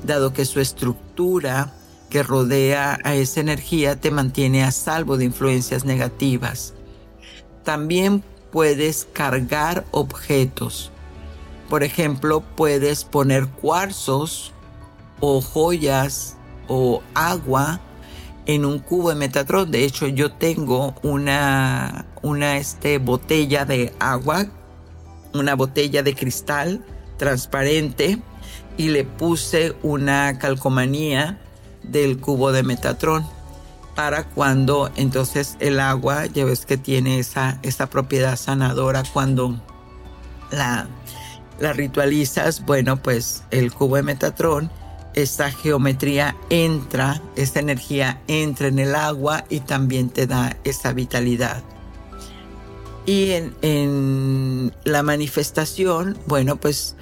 dado 0.06 0.32
que 0.32 0.46
su 0.46 0.62
estructura 0.62 1.74
que 2.10 2.24
rodea 2.24 2.98
a 3.04 3.16
esa 3.16 3.40
energía 3.40 4.00
te 4.00 4.12
mantiene 4.12 4.64
a 4.64 4.72
salvo 4.72 5.18
de 5.18 5.26
influencias 5.26 5.86
negativas. 5.86 6.74
También 7.64 8.24
puedes 8.52 9.08
cargar 9.14 9.86
objetos. 9.92 10.92
Por 11.70 11.84
ejemplo, 11.84 12.42
puedes 12.42 13.04
poner 13.04 13.48
cuarzos 13.48 14.54
o 15.20 15.42
joyas 15.42 16.36
o 16.68 17.04
agua 17.14 17.80
en 18.48 18.66
un 18.66 18.80
cubo 18.80 19.10
de 19.10 19.16
Metatron. 19.16 19.70
De 19.70 19.86
hecho, 19.86 20.08
yo 20.08 20.32
tengo 20.32 20.96
una, 21.04 22.06
una 22.24 22.58
este, 22.58 22.98
botella 22.98 23.66
de 23.66 23.94
agua, 24.00 24.48
una 25.34 25.56
botella 25.56 26.02
de 26.02 26.16
cristal 26.16 26.84
transparente 27.18 28.20
y 28.78 28.88
le 28.88 29.04
puse 29.04 29.76
una 29.84 30.40
calcomanía 30.40 31.40
del 31.92 32.20
cubo 32.20 32.52
de 32.52 32.64
Metatron. 32.64 33.26
para 33.96 34.24
cuando 34.24 34.90
entonces 34.96 35.58
el 35.60 35.80
agua, 35.80 36.26
ya 36.28 36.46
ves 36.46 36.66
que 36.66 36.78
tiene 36.78 37.20
esa, 37.20 37.60
esa 37.64 37.88
propiedad 37.90 38.38
sanadora 38.38 39.04
cuando 39.12 39.60
la, 40.52 40.88
la 41.60 41.74
ritualizas, 41.74 42.66
bueno, 42.66 42.96
pues 42.98 43.44
el 43.52 43.74
cubo 43.74 43.98
de 43.98 44.04
Metatron, 44.04 44.72
esa 45.16 45.52
geometría 45.52 46.36
entra, 46.50 47.22
esa 47.36 47.60
energía 47.60 48.22
entra 48.28 48.68
en 48.68 48.80
el 48.80 48.96
agua 48.96 49.44
y 49.50 49.60
también 49.60 50.10
te 50.10 50.28
da 50.28 50.56
esa 50.64 50.94
vitalidad. 50.94 51.62
Y 53.06 53.32
en, 53.32 53.56
en 53.62 54.74
la 54.86 55.04
manifestación, 55.04 56.18
bueno, 56.28 56.58
pues 56.58 56.96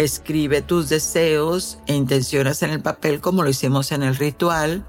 escribe 0.00 0.62
tus 0.62 0.88
deseos 0.88 1.78
e 1.86 1.94
intenciones 1.94 2.62
en 2.62 2.70
el 2.70 2.80
papel 2.80 3.20
como 3.20 3.42
lo 3.42 3.50
hicimos 3.50 3.92
en 3.92 4.02
el 4.02 4.16
ritual 4.16 4.86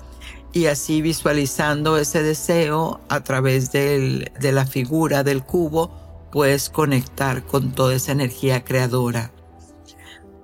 y 0.53 0.67
así 0.67 1.01
visualizando 1.01 1.97
ese 1.97 2.23
deseo 2.23 3.01
a 3.09 3.21
través 3.21 3.73
de 3.73 4.31
la 4.41 4.65
figura 4.65 5.23
del 5.23 5.43
cubo 5.43 5.91
puedes 6.31 6.69
conectar 6.69 7.43
con 7.45 7.73
toda 7.73 7.93
esa 7.93 8.13
energía 8.13 8.63
creadora. 8.63 9.33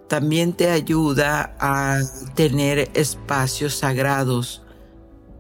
También 0.10 0.52
te 0.52 0.70
ayuda 0.70 1.56
a 1.60 2.00
tener 2.36 2.92
espacios 2.94 3.74
sagrados. 3.74 4.64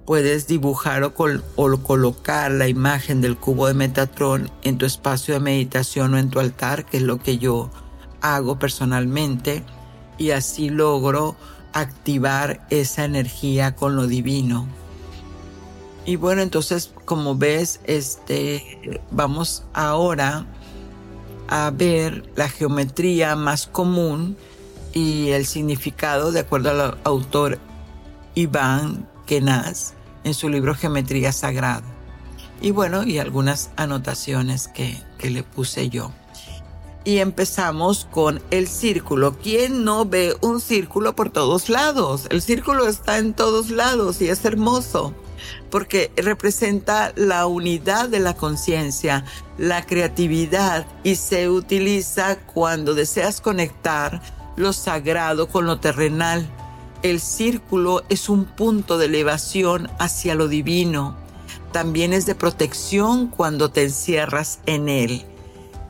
Puedes 0.06 0.48
dibujar 0.48 1.04
o, 1.04 1.14
o 1.58 1.78
colocar 1.80 2.52
la 2.52 2.70
imagen 2.70 3.20
del 3.20 3.36
cubo 3.38 3.68
de 3.68 3.74
Metatron 3.74 4.50
en 4.64 4.78
tu 4.78 4.86
espacio 4.86 5.34
de 5.34 5.42
meditación 5.42 6.14
o 6.14 6.18
en 6.18 6.30
tu 6.30 6.40
altar, 6.40 6.86
que 6.86 6.98
es 6.98 7.04
lo 7.04 7.18
que 7.20 7.38
yo 7.38 7.70
hago 8.22 8.60
personalmente, 8.60 9.64
y 10.18 10.32
así 10.32 10.70
logro 10.70 11.36
activar 11.74 12.66
esa 12.70 13.06
energía 13.06 13.76
con 13.76 13.96
lo 13.96 14.08
divino. 14.08 14.68
Y 16.06 16.16
bueno, 16.16 16.42
entonces, 16.42 16.92
como 17.06 17.36
ves, 17.36 17.82
este, 17.84 19.02
vamos 19.12 19.64
ahora 19.74 20.46
a 21.50 21.70
ver 21.72 22.30
la 22.36 22.50
geometría 22.50 23.36
más 23.36 23.68
común 23.68 24.38
y 24.94 25.30
el 25.30 25.46
significado 25.46 26.32
de 26.32 26.42
acuerdo 26.42 26.72
al 26.72 26.98
autor 27.04 27.60
Iván 28.36 29.08
Kenaz 29.26 29.94
en 30.24 30.34
su 30.34 30.50
libro 30.50 30.76
Geometría 30.76 31.32
Sagrada. 31.32 31.84
Y 32.62 32.72
bueno, 32.72 33.04
y 33.04 33.20
algunas 33.20 33.70
anotaciones 33.76 34.68
que, 34.68 35.02
que 35.18 35.30
le 35.30 35.44
puse 35.44 35.90
yo. 35.90 36.12
Y 37.08 37.20
empezamos 37.20 38.06
con 38.12 38.42
el 38.52 38.68
círculo. 38.68 39.38
¿Quién 39.42 39.86
no 39.86 40.04
ve 40.04 40.36
un 40.42 40.60
círculo 40.60 41.16
por 41.16 41.30
todos 41.30 41.70
lados? 41.70 42.28
El 42.32 42.42
círculo 42.42 42.86
está 42.86 43.18
en 43.18 43.34
todos 43.34 43.70
lados 43.70 44.22
y 44.22 44.28
es 44.28 44.44
hermoso 44.44 45.14
porque 45.72 46.12
representa 46.18 47.14
la 47.16 47.48
unidad 47.48 48.10
de 48.10 48.20
la 48.20 48.34
conciencia, 48.34 49.24
la 49.58 49.86
creatividad 49.86 50.86
y 51.06 51.16
se 51.16 51.48
utiliza 51.48 52.40
cuando 52.40 52.94
deseas 52.94 53.40
conectar 53.40 54.22
lo 54.58 54.74
sagrado 54.74 55.48
con 55.48 55.66
lo 55.66 55.80
terrenal. 55.80 56.46
El 57.04 57.22
círculo 57.22 58.04
es 58.10 58.28
un 58.28 58.44
punto 58.44 58.98
de 58.98 59.06
elevación 59.06 59.90
hacia 59.98 60.36
lo 60.36 60.50
divino. 60.50 61.16
También 61.72 62.12
es 62.12 62.26
de 62.26 62.36
protección 62.36 63.28
cuando 63.28 63.72
te 63.72 63.84
encierras 63.84 64.60
en 64.66 64.90
él. 64.90 65.26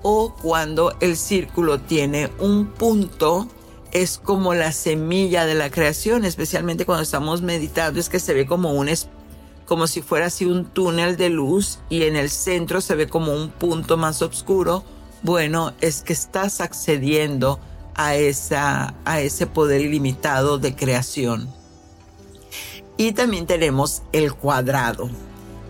O 0.01 0.33
cuando 0.33 0.95
el 0.99 1.17
círculo 1.17 1.79
tiene 1.79 2.29
un 2.39 2.67
punto, 2.67 3.47
es 3.91 4.17
como 4.17 4.53
la 4.53 4.71
semilla 4.71 5.45
de 5.45 5.55
la 5.55 5.69
creación, 5.69 6.25
especialmente 6.25 6.85
cuando 6.85 7.03
estamos 7.03 7.41
meditando, 7.41 7.99
es 7.99 8.09
que 8.09 8.19
se 8.19 8.33
ve 8.33 8.45
como 8.45 8.73
un, 8.73 8.89
como 9.65 9.87
si 9.87 10.01
fuera 10.01 10.27
así 10.27 10.45
un 10.45 10.65
túnel 10.65 11.17
de 11.17 11.29
luz 11.29 11.79
y 11.89 12.03
en 12.03 12.15
el 12.15 12.29
centro 12.29 12.81
se 12.81 12.95
ve 12.95 13.07
como 13.07 13.33
un 13.33 13.49
punto 13.49 13.97
más 13.97 14.21
oscuro, 14.21 14.83
bueno, 15.23 15.73
es 15.81 16.01
que 16.01 16.13
estás 16.13 16.61
accediendo 16.61 17.59
a, 17.95 18.15
esa, 18.15 18.93
a 19.03 19.19
ese 19.21 19.47
poder 19.47 19.81
ilimitado 19.81 20.59
de 20.59 20.75
creación. 20.75 21.49
Y 22.97 23.11
también 23.11 23.45
tenemos 23.45 24.03
el 24.11 24.33
cuadrado, 24.33 25.09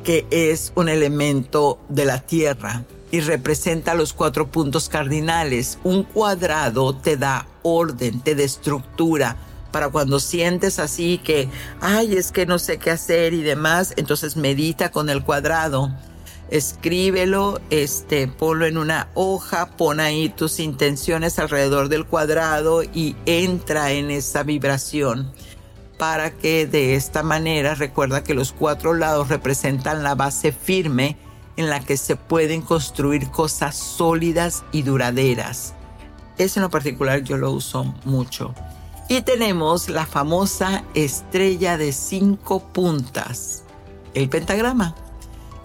que 0.04 0.26
es 0.32 0.72
un 0.76 0.90
elemento 0.90 1.80
de 1.90 2.06
la 2.06 2.20
Tierra 2.20 2.86
y 3.12 3.22
representa 3.22 3.94
los 3.96 4.14
cuatro 4.14 4.48
puntos 4.48 4.90
cardinales. 4.90 5.80
Un 5.84 6.04
cuadrado 6.04 6.96
te 6.96 7.18
da 7.18 7.48
orden, 7.64 8.22
te 8.22 8.36
da 8.36 8.44
estructura, 8.44 9.38
para 9.72 9.90
cuando 9.90 10.20
sientes 10.20 10.80
así 10.80 11.18
que, 11.20 11.50
ay, 11.82 12.16
es 12.16 12.32
que 12.32 12.46
no 12.46 12.60
sé 12.60 12.78
qué 12.78 12.92
hacer 12.92 13.34
y 13.34 13.44
demás, 13.44 13.94
entonces 13.98 14.38
medita 14.38 14.92
con 14.92 15.10
el 15.10 15.24
cuadrado, 15.24 15.92
escríbelo, 16.50 17.60
este, 17.70 18.28
ponlo 18.28 18.66
en 18.66 18.78
una 18.78 19.10
hoja, 19.14 19.78
pon 19.78 20.00
ahí 20.00 20.30
tus 20.30 20.60
intenciones 20.60 21.38
alrededor 21.40 21.90
del 21.90 22.06
cuadrado 22.06 22.84
y 22.84 23.16
entra 23.26 23.92
en 23.92 24.10
esa 24.12 24.44
vibración 24.44 25.32
para 25.98 26.32
que 26.32 26.68
de 26.68 26.96
esta 26.96 27.24
manera 27.24 27.76
recuerda 27.76 28.24
que 28.24 28.36
los 28.36 28.54
cuatro 28.54 28.94
lados 28.94 29.30
representan 29.30 30.04
la 30.04 30.16
base 30.16 30.52
firme 30.52 31.18
en 31.58 31.70
la 31.70 31.82
que 31.82 31.98
se 31.98 32.16
pueden 32.16 32.62
construir 32.62 33.30
cosas 33.30 33.76
sólidas 33.76 34.64
y 34.72 34.84
duraderas. 34.84 35.74
Eso 36.38 36.60
en 36.60 36.64
lo 36.64 36.70
particular 36.70 37.24
yo 37.24 37.38
lo 37.38 37.52
uso 37.52 37.94
mucho. 38.06 38.54
Y 39.10 39.22
tenemos 39.22 39.90
la 39.90 40.06
famosa 40.06 40.84
estrella 40.94 41.78
de 41.78 41.94
cinco 41.94 42.60
puntas, 42.60 43.64
el 44.14 44.30
pentagrama. 44.30 44.96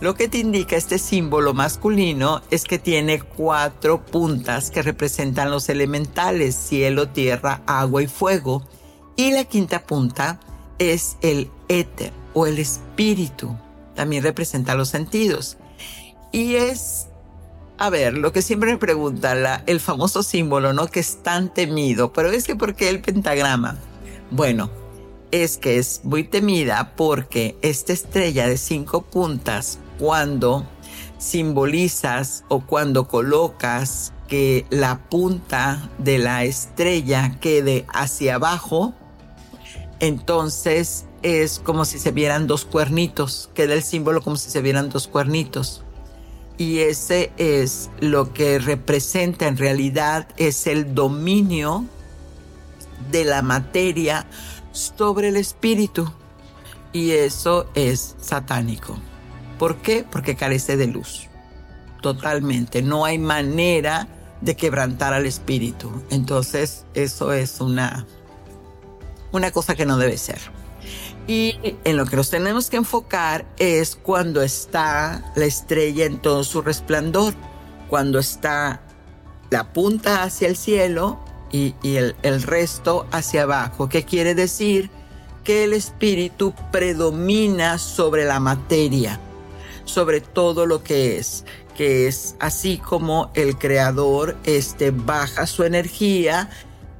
Lo 0.00 0.14
que 0.14 0.28
te 0.28 0.38
indica 0.38 0.76
este 0.76 0.98
símbolo 0.98 1.54
masculino 1.54 2.40
es 2.50 2.64
que 2.64 2.78
tiene 2.78 3.20
cuatro 3.20 4.04
puntas 4.04 4.70
que 4.70 4.82
representan 4.82 5.50
los 5.50 5.68
elementales, 5.68 6.56
cielo, 6.56 7.08
tierra, 7.08 7.62
agua 7.66 8.02
y 8.02 8.08
fuego. 8.08 8.64
Y 9.14 9.32
la 9.32 9.44
quinta 9.44 9.84
punta 9.84 10.40
es 10.78 11.16
el 11.20 11.50
éter 11.68 12.12
o 12.34 12.46
el 12.46 12.58
espíritu. 12.58 13.56
También 13.94 14.24
representa 14.24 14.74
los 14.74 14.88
sentidos. 14.88 15.56
Y 16.32 16.56
es 16.56 17.06
a 17.82 17.90
ver, 17.90 18.16
lo 18.16 18.32
que 18.32 18.42
siempre 18.42 18.70
me 18.70 18.78
pregunta, 18.78 19.34
la, 19.34 19.64
el 19.66 19.80
famoso 19.80 20.22
símbolo, 20.22 20.72
¿no? 20.72 20.86
Que 20.86 21.00
es 21.00 21.20
tan 21.24 21.52
temido, 21.52 22.12
pero 22.12 22.30
es 22.30 22.44
que 22.46 22.54
¿por 22.54 22.76
qué 22.76 22.88
el 22.88 23.00
pentagrama? 23.00 23.76
Bueno, 24.30 24.70
es 25.32 25.58
que 25.58 25.78
es 25.78 26.00
muy 26.04 26.22
temida 26.22 26.92
porque 26.94 27.56
esta 27.60 27.92
estrella 27.92 28.46
de 28.46 28.56
cinco 28.56 29.02
puntas, 29.02 29.80
cuando 29.98 30.64
simbolizas 31.18 32.44
o 32.46 32.60
cuando 32.60 33.08
colocas 33.08 34.12
que 34.28 34.64
la 34.70 35.00
punta 35.08 35.90
de 35.98 36.18
la 36.18 36.44
estrella 36.44 37.36
quede 37.40 37.84
hacia 37.92 38.36
abajo, 38.36 38.94
entonces 39.98 41.06
es 41.22 41.58
como 41.58 41.84
si 41.84 41.98
se 41.98 42.12
vieran 42.12 42.46
dos 42.46 42.64
cuernitos, 42.64 43.50
queda 43.54 43.74
el 43.74 43.82
símbolo 43.82 44.22
como 44.22 44.36
si 44.36 44.50
se 44.50 44.62
vieran 44.62 44.88
dos 44.88 45.08
cuernitos 45.08 45.82
y 46.62 46.78
ese 46.78 47.32
es 47.38 47.90
lo 47.98 48.32
que 48.32 48.60
representa 48.60 49.48
en 49.48 49.56
realidad 49.56 50.28
es 50.36 50.68
el 50.68 50.94
dominio 50.94 51.86
de 53.10 53.24
la 53.24 53.42
materia 53.42 54.26
sobre 54.70 55.30
el 55.30 55.36
espíritu 55.36 56.08
y 56.92 57.10
eso 57.10 57.68
es 57.74 58.14
satánico. 58.20 58.96
¿Por 59.58 59.78
qué? 59.78 60.06
Porque 60.08 60.36
carece 60.36 60.76
de 60.76 60.86
luz. 60.86 61.26
Totalmente. 62.00 62.80
No 62.80 63.04
hay 63.04 63.18
manera 63.18 64.06
de 64.40 64.54
quebrantar 64.54 65.14
al 65.14 65.26
espíritu. 65.26 65.90
Entonces, 66.10 66.84
eso 66.94 67.32
es 67.32 67.60
una, 67.60 68.06
una 69.32 69.50
cosa 69.50 69.74
que 69.74 69.84
no 69.84 69.98
debe 69.98 70.16
ser. 70.16 70.38
Y 71.26 71.76
en 71.84 71.96
lo 71.96 72.04
que 72.06 72.16
nos 72.16 72.30
tenemos 72.30 72.68
que 72.68 72.78
enfocar 72.78 73.46
es 73.58 73.96
cuando 73.96 74.42
está 74.42 75.32
la 75.36 75.44
estrella 75.44 76.04
en 76.04 76.18
todo 76.18 76.42
su 76.42 76.62
resplandor, 76.62 77.34
cuando 77.88 78.18
está 78.18 78.82
la 79.50 79.72
punta 79.72 80.24
hacia 80.24 80.48
el 80.48 80.56
cielo 80.56 81.20
y, 81.52 81.74
el, 81.84 82.16
el 82.22 82.42
resto 82.42 83.06
hacia 83.12 83.42
abajo. 83.42 83.88
¿Qué 83.88 84.04
quiere 84.04 84.34
decir? 84.34 84.90
Que 85.44 85.64
el 85.64 85.74
espíritu 85.74 86.54
predomina 86.72 87.78
sobre 87.78 88.24
la 88.24 88.40
materia, 88.40 89.20
sobre 89.84 90.20
todo 90.20 90.66
lo 90.66 90.82
que 90.82 91.18
es 91.18 91.44
que 91.76 92.06
es 92.06 92.36
así 92.38 92.76
como 92.76 93.30
el 93.34 93.56
creador 93.56 94.36
este 94.44 94.90
baja 94.90 95.46
su 95.46 95.64
energía 95.64 96.50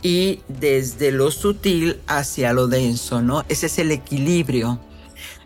y 0.03 0.40
desde 0.48 1.12
lo 1.12 1.30
sutil 1.30 2.00
hacia 2.07 2.53
lo 2.53 2.66
denso, 2.66 3.22
¿no? 3.22 3.44
Ese 3.48 3.66
es 3.66 3.78
el 3.78 3.92
equilibrio. 3.92 4.80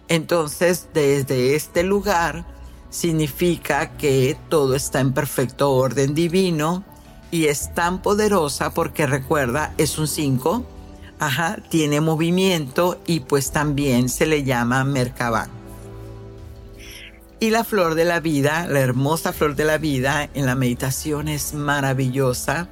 Entonces, 0.08 0.88
desde 0.94 1.54
este 1.54 1.82
lugar 1.82 2.46
significa 2.90 3.96
que 3.96 4.36
todo 4.48 4.74
está 4.74 5.00
en 5.00 5.12
perfecto 5.12 5.72
orden 5.72 6.14
divino 6.14 6.84
y 7.30 7.46
es 7.46 7.74
tan 7.74 8.00
poderosa 8.00 8.72
porque 8.72 9.06
recuerda, 9.06 9.74
es 9.76 9.98
un 9.98 10.08
5, 10.08 10.64
ajá, 11.18 11.58
tiene 11.68 12.00
movimiento 12.00 13.00
y 13.06 13.20
pues 13.20 13.50
también 13.50 14.08
se 14.08 14.26
le 14.26 14.44
llama 14.44 14.84
Merkabah. 14.84 15.48
Y 17.38 17.50
la 17.50 17.64
flor 17.64 17.96
de 17.96 18.06
la 18.06 18.20
vida, 18.20 18.66
la 18.66 18.80
hermosa 18.80 19.32
flor 19.32 19.56
de 19.56 19.64
la 19.64 19.76
vida 19.76 20.30
en 20.32 20.46
la 20.46 20.54
meditación 20.54 21.28
es 21.28 21.52
maravillosa. 21.52 22.68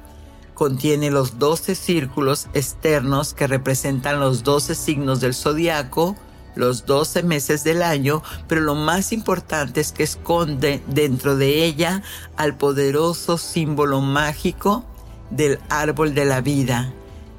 Contiene 0.55 1.11
los 1.11 1.37
12 1.37 1.75
círculos 1.75 2.47
externos 2.53 3.33
que 3.33 3.45
representan 3.45 4.21
los 4.21 4.43
12 4.43 4.73
signos 4.73 5.19
del 5.19 5.33
zodiaco, 5.33 6.15
los 6.55 6.85
12 6.85 7.23
meses 7.23 7.65
del 7.65 7.83
año, 7.83 8.23
pero 8.47 8.61
lo 8.61 8.73
más 8.73 9.11
importante 9.11 9.81
es 9.81 9.91
que 9.91 10.03
esconde 10.03 10.81
dentro 10.87 11.35
de 11.35 11.65
ella 11.65 12.03
al 12.37 12.55
poderoso 12.55 13.37
símbolo 13.37 13.99
mágico 13.99 14.85
del 15.29 15.59
árbol 15.67 16.15
de 16.15 16.23
la 16.23 16.39
vida. 16.39 16.93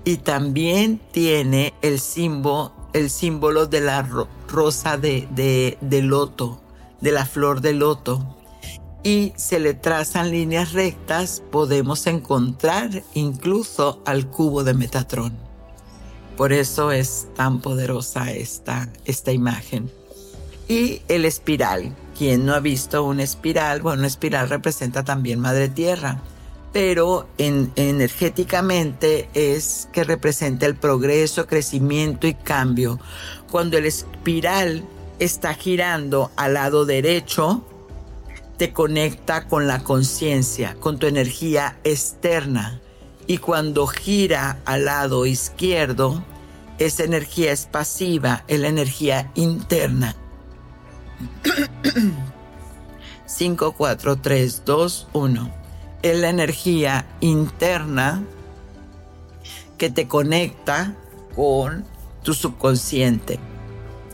Y 0.05 0.19
también 0.19 1.01
tiene 1.11 1.73
el 1.81 2.01
símbolo, 2.01 2.75
el 2.93 3.09
símbolo 3.09 3.67
de 3.67 3.81
la 3.81 4.07
rosa 4.47 4.99
de, 4.99 5.27
de 5.81 6.03
loto, 6.03 6.61
de 7.01 7.13
la 7.13 7.25
flor 7.25 7.63
de 7.63 7.73
loto. 7.73 8.36
Y 9.07 9.33
se 9.37 9.61
le 9.61 9.73
trazan 9.73 10.33
líneas 10.33 10.73
rectas, 10.73 11.41
podemos 11.53 12.09
encontrar 12.09 13.05
incluso 13.15 14.03
al 14.05 14.27
cubo 14.27 14.65
de 14.65 14.75
Metatrón. 14.75 15.33
Por 16.37 16.53
eso 16.53 16.91
es 16.91 17.29
tan 17.37 17.61
poderosa 17.61 18.33
esta, 18.33 18.89
esta 19.05 19.31
imagen. 19.31 19.93
Y 20.67 21.03
el 21.07 21.25
espiral. 21.25 21.95
Quien 22.19 22.45
no 22.47 22.55
ha 22.55 22.59
visto 22.59 23.05
una 23.05 23.23
espiral, 23.23 23.81
bueno, 23.81 24.01
una 24.01 24.09
espiral 24.09 24.49
representa 24.49 25.05
también 25.05 25.39
Madre 25.39 25.69
Tierra, 25.69 26.21
pero 26.73 27.29
en, 27.39 27.71
energéticamente 27.77 29.29
es 29.35 29.89
que 29.93 30.03
representa 30.03 30.67
el 30.67 30.75
progreso, 30.75 31.47
crecimiento 31.47 32.27
y 32.27 32.35
cambio. 32.35 32.99
Cuando 33.53 33.79
el 33.79 33.87
espiral 33.87 34.83
está 35.21 35.55
girando 35.55 36.33
al 36.35 36.55
lado 36.55 36.85
derecho, 36.87 37.65
te 38.57 38.73
conecta 38.73 39.47
con 39.47 39.67
la 39.67 39.83
conciencia, 39.83 40.77
con 40.81 40.99
tu 40.99 41.07
energía 41.07 41.79
externa 41.85 42.81
y 43.27 43.39
cuando 43.39 43.87
gira 43.87 44.61
al 44.65 44.85
lado 44.85 45.27
izquierdo, 45.27 46.23
esa 46.79 47.05
energía 47.05 47.53
es 47.53 47.67
pasiva, 47.67 48.45
es 48.49 48.61
la 48.61 48.69
energía 48.69 49.31
interna. 49.35 50.15
5, 53.27 53.73
4, 53.73 54.17
3, 54.17 54.63
2, 54.65 55.09
1. 55.13 55.51
Es 56.03 56.19
la 56.19 56.29
energía 56.29 57.07
interna 57.21 58.23
que 59.79 59.91
te 59.91 60.07
conecta 60.07 60.95
con 61.35 61.85
tu 62.23 62.35
subconsciente. 62.35 63.39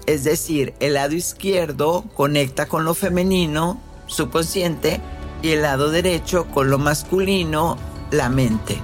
Es 0.07 0.25
decir, 0.25 0.75
el 0.81 0.95
lado 0.95 1.15
izquierdo 1.15 2.05
conecta 2.15 2.67
con 2.67 2.85
lo 2.85 2.95
femenino, 2.95 3.81
subconsciente, 4.13 5.01
y 5.43 5.51
el 5.51 5.63
lado 5.63 5.91
derecho 5.91 6.47
con 6.47 6.71
lo 6.71 6.79
masculino, 6.79 7.77
la 8.11 8.29
mente. 8.29 8.81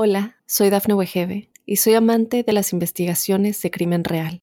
Hola, 0.00 0.36
soy 0.46 0.70
Dafne 0.70 0.94
Wegebe 0.94 1.50
y 1.66 1.76
soy 1.76 1.94
amante 1.94 2.44
de 2.44 2.52
las 2.52 2.72
investigaciones 2.72 3.60
de 3.60 3.70
crimen 3.72 4.04
real. 4.04 4.42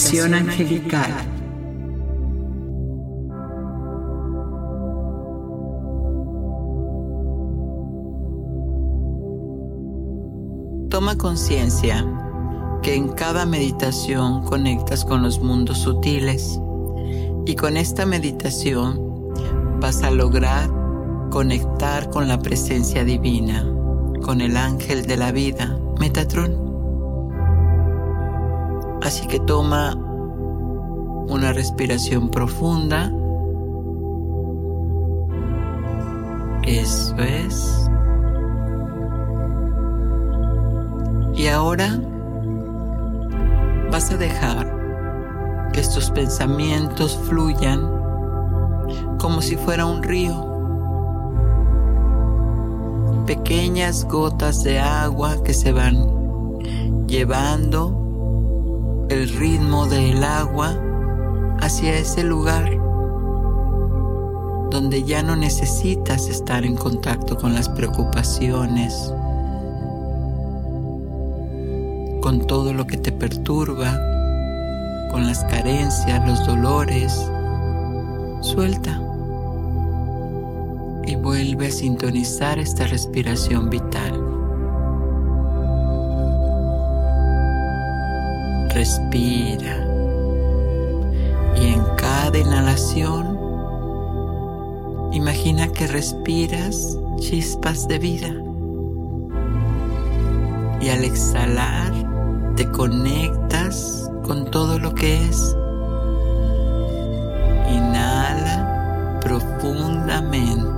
Meditación 0.00 0.32
angelical. 0.32 1.12
Toma 10.88 11.18
conciencia 11.18 12.06
que 12.80 12.94
en 12.94 13.08
cada 13.08 13.44
meditación 13.44 14.42
conectas 14.44 15.04
con 15.04 15.22
los 15.22 15.38
mundos 15.38 15.76
sutiles 15.76 16.58
y 17.44 17.54
con 17.56 17.76
esta 17.76 18.06
meditación 18.06 18.98
vas 19.80 20.02
a 20.02 20.10
lograr 20.10 20.70
conectar 21.30 22.08
con 22.08 22.26
la 22.26 22.38
presencia 22.38 23.04
divina, 23.04 23.70
con 24.22 24.40
el 24.40 24.56
ángel 24.56 25.04
de 25.04 25.18
la 25.18 25.30
vida, 25.30 25.78
Metatron. 26.00 26.69
Así 29.02 29.26
que 29.26 29.40
toma 29.40 29.94
una 31.28 31.52
respiración 31.52 32.30
profunda. 32.30 33.12
Eso 36.62 37.16
es. 37.16 37.88
Y 41.34 41.46
ahora 41.46 41.98
vas 43.90 44.10
a 44.10 44.16
dejar 44.16 45.70
que 45.72 45.80
estos 45.80 46.10
pensamientos 46.10 47.16
fluyan 47.24 47.80
como 49.18 49.40
si 49.40 49.56
fuera 49.56 49.86
un 49.86 50.02
río 50.02 50.50
pequeñas 53.26 54.04
gotas 54.06 54.64
de 54.64 54.80
agua 54.80 55.42
que 55.44 55.54
se 55.54 55.72
van 55.72 57.06
llevando 57.06 57.99
el 59.10 59.28
ritmo 59.28 59.86
del 59.86 60.22
agua 60.22 60.78
hacia 61.60 61.96
ese 61.96 62.22
lugar 62.22 62.70
donde 64.70 65.02
ya 65.02 65.24
no 65.24 65.34
necesitas 65.34 66.28
estar 66.28 66.64
en 66.64 66.76
contacto 66.76 67.36
con 67.36 67.52
las 67.52 67.68
preocupaciones, 67.68 69.12
con 72.20 72.46
todo 72.46 72.72
lo 72.72 72.86
que 72.86 72.96
te 72.98 73.10
perturba, 73.10 73.98
con 75.10 75.26
las 75.26 75.44
carencias, 75.44 76.26
los 76.26 76.46
dolores. 76.46 77.12
Suelta 78.42 79.02
y 81.04 81.16
vuelve 81.16 81.66
a 81.66 81.70
sintonizar 81.72 82.60
esta 82.60 82.86
respiración 82.86 83.68
vital. 83.70 84.19
Respira 88.80 89.76
y 91.54 91.74
en 91.74 91.84
cada 91.98 92.38
inhalación 92.38 93.38
imagina 95.12 95.68
que 95.68 95.86
respiras 95.86 96.96
chispas 97.18 97.86
de 97.88 97.98
vida 97.98 98.34
y 100.80 100.88
al 100.88 101.04
exhalar 101.04 101.92
te 102.56 102.70
conectas 102.70 104.10
con 104.22 104.50
todo 104.50 104.78
lo 104.78 104.94
que 104.94 105.26
es. 105.26 105.54
Inhala 107.68 109.20
profundamente 109.20 110.70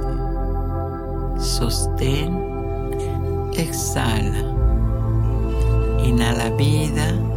sostén, 1.38 2.36
exhala. 3.56 4.42
Inhala 6.02 6.50
vida 6.56 7.31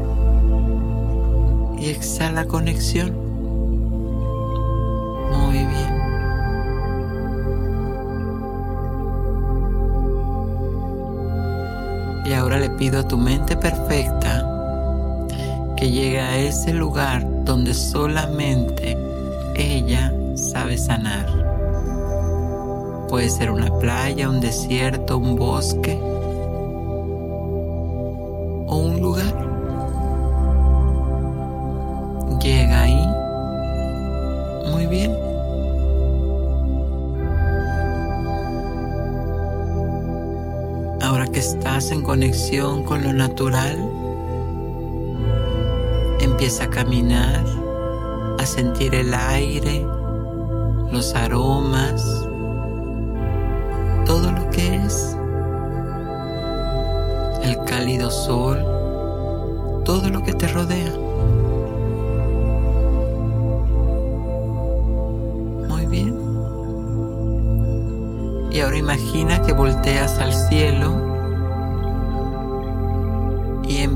y 1.86 1.89
exhala 1.89 2.45
conexión. 2.45 3.11
Muy 5.31 5.57
bien. 5.57 5.93
Y 12.25 12.33
ahora 12.33 12.57
le 12.57 12.71
pido 12.71 13.01
a 13.01 13.07
tu 13.07 13.17
mente 13.19 13.55
perfecta 13.55 14.43
que 15.77 15.91
llegue 15.91 16.19
a 16.19 16.39
ese 16.39 16.73
lugar 16.73 17.23
donde 17.43 17.75
solamente 17.75 18.97
ella 19.55 20.11
sabe 20.33 20.79
sanar. 20.79 21.27
Puede 23.09 23.29
ser 23.29 23.51
una 23.51 23.69
playa, 23.77 24.27
un 24.27 24.41
desierto, 24.41 25.19
un 25.19 25.36
bosque 25.36 25.99
o 28.67 28.75
un 28.75 28.99
lugar. 28.99 29.34
En 41.91 42.01
conexión 42.01 42.83
con 42.83 43.03
lo 43.03 43.13
natural, 43.13 43.77
empieza 46.19 46.63
a 46.63 46.69
caminar, 46.69 47.43
a 48.39 48.45
sentir 48.45 48.95
el 48.95 49.13
aire, 49.13 49.86
los 50.91 51.13
aromas, 51.13 52.03
todo 54.05 54.31
lo 54.31 54.49
que 54.49 54.75
es, 54.77 55.15
el 57.43 57.57
cálido 57.65 58.09
sol, 58.09 58.57
todo 59.83 60.09
lo 60.09 60.23
que 60.23 60.33
te 60.33 60.47
rodea. 60.47 60.93
Muy 65.67 65.86
bien. 65.86 66.17
Y 68.51 68.59
ahora 68.61 68.77
imagina 68.77 69.41
que 69.41 69.53
volteas 69.53 70.17
al 70.19 70.33
cielo 70.33 71.05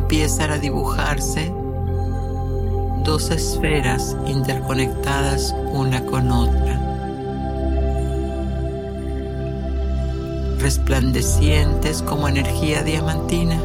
empiezan 0.10 0.49
a 0.49 0.57
dibujarse 0.57 1.53
dos 3.03 3.30
esferas 3.30 4.18
interconectadas 4.26 5.55
una 5.72 6.03
con 6.03 6.32
otra. 6.32 6.88
resplandecientes 10.57 12.01
como 12.01 12.28
energía 12.28 12.82
diamantina. 12.82 13.62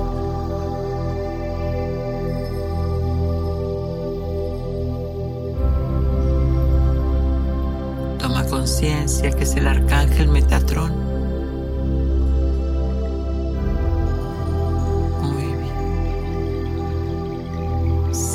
Toma 8.18 8.44
conciencia 8.50 9.30
que 9.32 9.44
es 9.44 9.56
el 9.56 9.66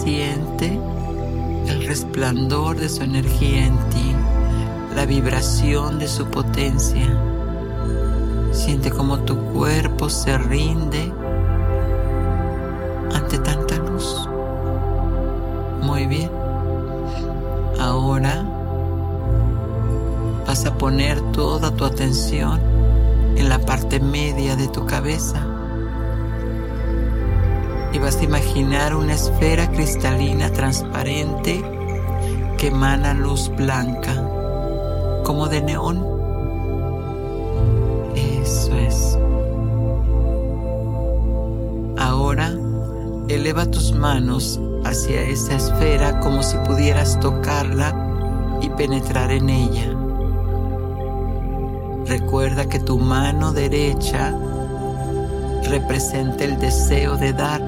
Siente 0.04 0.80
el 1.68 1.86
resplandor 1.86 2.78
de 2.78 2.88
su 2.88 3.04
energía 3.04 3.66
en 3.66 3.78
ti, 3.90 4.16
la 4.96 5.06
vibración 5.06 6.00
de 6.00 6.08
su 6.08 6.26
potencia. 6.28 7.06
Siente 8.54 8.92
como 8.92 9.20
tu 9.20 9.38
cuerpo 9.52 10.10
se 10.10 10.38
rinde 10.38 11.12
ante 13.14 13.40
tanta 13.40 13.76
luz. 13.76 14.26
Muy 15.82 16.08
bien. 16.08 16.32
Ahora 17.78 18.46
vas 20.48 20.66
a 20.66 20.78
poner 20.78 21.20
toda 21.34 21.72
tu 21.72 21.84
atención 21.84 22.62
en 23.36 23.50
la 23.50 23.60
parte 23.60 24.00
media 24.00 24.56
de 24.56 24.70
tu 24.70 24.86
cabeza 24.86 25.59
y 27.92 28.00
vas 28.00 28.18
a 28.18 28.24
imaginar 28.24 28.96
una 28.96 29.14
esfera 29.14 29.70
cristalina 29.72 30.52
transparente 30.52 31.64
que 32.58 32.68
emana 32.68 33.14
luz 33.14 33.50
blanca, 33.56 34.14
como 35.24 35.48
de 35.48 35.62
neón. 35.62 36.20
Eleva 43.30 43.68
tus 43.68 43.94
manos 43.94 44.60
hacia 44.86 45.22
esa 45.22 45.56
esfera 45.56 46.20
como 46.20 46.42
si 46.42 46.58
pudieras 46.58 47.20
tocarla 47.20 47.94
y 48.60 48.70
penetrar 48.70 49.32
en 49.32 49.50
ella. 49.50 49.96
Recuerda 52.08 52.68
que 52.68 52.80
tu 52.80 52.98
mano 52.98 53.54
derecha 53.54 54.36
representa 55.70 56.44
el 56.44 56.58
deseo 56.58 57.18
de 57.18 57.34
dar 57.34 57.59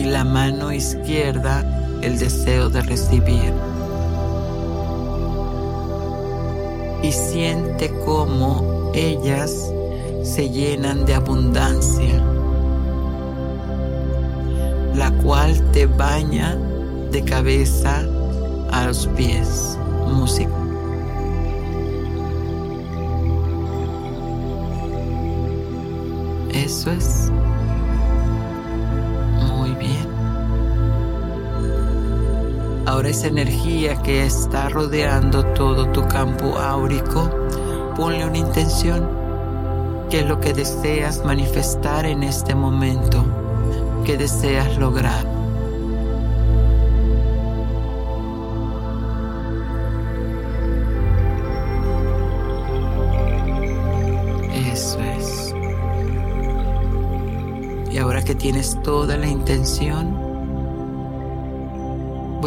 y 0.00 0.04
la 0.04 0.24
mano 0.24 0.72
izquierda 0.72 1.64
el 2.02 2.18
deseo 2.18 2.70
de 2.70 2.82
recibir. 2.82 3.52
Y 7.02 7.12
siente 7.12 7.92
cómo 8.04 8.90
ellas 8.94 9.72
se 10.22 10.48
llenan 10.50 11.04
de 11.04 11.14
abundancia 11.14 12.22
la 15.00 15.10
cual 15.22 15.58
te 15.72 15.86
baña 15.86 16.56
de 17.10 17.24
cabeza 17.24 18.04
a 18.70 18.86
los 18.86 19.06
pies. 19.16 19.78
Música. 20.06 20.59
Ahora 33.00 33.12
esa 33.12 33.28
energía 33.28 33.96
que 34.02 34.26
está 34.26 34.68
rodeando 34.68 35.42
todo 35.54 35.90
tu 35.90 36.06
campo 36.06 36.58
áurico, 36.58 37.30
ponle 37.96 38.26
una 38.26 38.36
intención. 38.36 39.08
¿Qué 40.10 40.20
es 40.20 40.26
lo 40.26 40.38
que 40.38 40.52
deseas 40.52 41.24
manifestar 41.24 42.04
en 42.04 42.22
este 42.22 42.54
momento? 42.54 43.24
que 44.04 44.18
deseas 44.18 44.76
lograr. 44.76 45.24
Eso 54.72 55.00
es. 55.00 55.54
Y 57.90 57.96
ahora 57.96 58.22
que 58.22 58.34
tienes 58.34 58.76
toda 58.82 59.16
la 59.16 59.26
intención, 59.26 60.29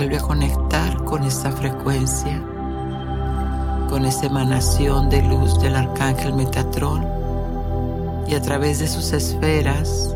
vuelve 0.03 0.17
a 0.17 0.27
conectar 0.27 1.05
con 1.05 1.23
esa 1.23 1.49
frecuencia, 1.49 2.43
con 3.89 4.03
esa 4.03 4.25
emanación 4.25 5.09
de 5.09 5.21
luz 5.21 5.57
del 5.61 5.77
arcángel 5.77 6.33
Metatrón 6.33 7.07
y 8.27 8.35
a 8.35 8.41
través 8.41 8.79
de 8.79 8.87
sus 8.89 9.13
esferas 9.13 10.13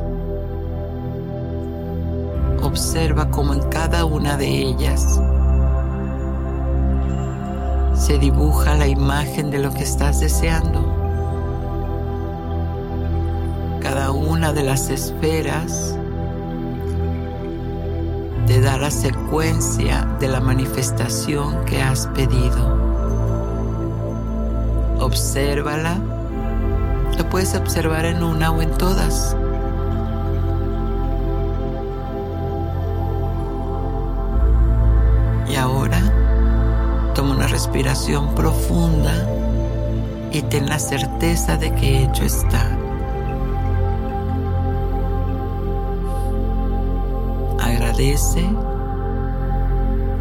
observa 2.61 3.31
cómo 3.31 3.53
en 3.53 3.61
cada 3.69 4.03
una 4.03 4.35
de 4.35 4.49
ellas 4.49 5.21
se 7.93 8.17
dibuja 8.17 8.75
la 8.75 8.87
imagen 8.87 9.51
de 9.51 9.59
lo 9.59 9.73
que 9.73 9.83
estás 9.83 10.19
deseando. 10.19 10.81
Cada 13.81 14.11
una 14.11 14.51
de 14.51 14.63
las 14.63 14.89
esferas 14.89 15.96
te 18.57 18.63
da 18.63 18.75
la 18.75 18.89
secuencia 18.89 20.07
de 20.19 20.27
la 20.27 20.39
manifestación 20.39 21.63
que 21.65 21.79
has 21.79 22.07
pedido. 22.07 22.75
Obsérvala. 24.99 25.99
Lo 27.19 27.29
puedes 27.29 27.53
observar 27.53 28.05
en 28.05 28.23
una 28.23 28.49
o 28.49 28.63
en 28.63 28.71
todas. 28.71 29.35
respiración 37.47 38.35
profunda 38.35 39.27
y 40.31 40.41
ten 40.43 40.69
la 40.69 40.79
certeza 40.79 41.57
de 41.57 41.73
que 41.73 42.03
hecho 42.03 42.23
está. 42.23 42.86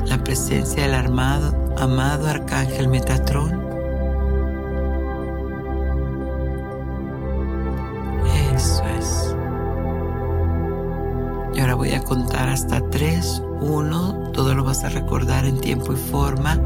La 0.07 0.17
presencia 0.25 0.85
del 0.85 0.95
armado, 0.95 1.53
amado 1.77 2.27
Arcángel 2.27 2.89
Metatrón. 2.89 3.61
Eso 8.55 8.83
es. 8.99 9.37
Y 11.55 11.61
ahora 11.61 11.75
voy 11.75 11.93
a 11.93 12.03
contar 12.03 12.49
hasta 12.49 12.81
tres. 12.89 13.43
Uno, 13.61 14.31
todo 14.33 14.55
lo 14.55 14.65
vas 14.65 14.83
a 14.83 14.89
recordar 14.89 15.45
en 15.45 15.61
tiempo 15.61 15.93
y 15.93 15.97
forma. 15.97 16.57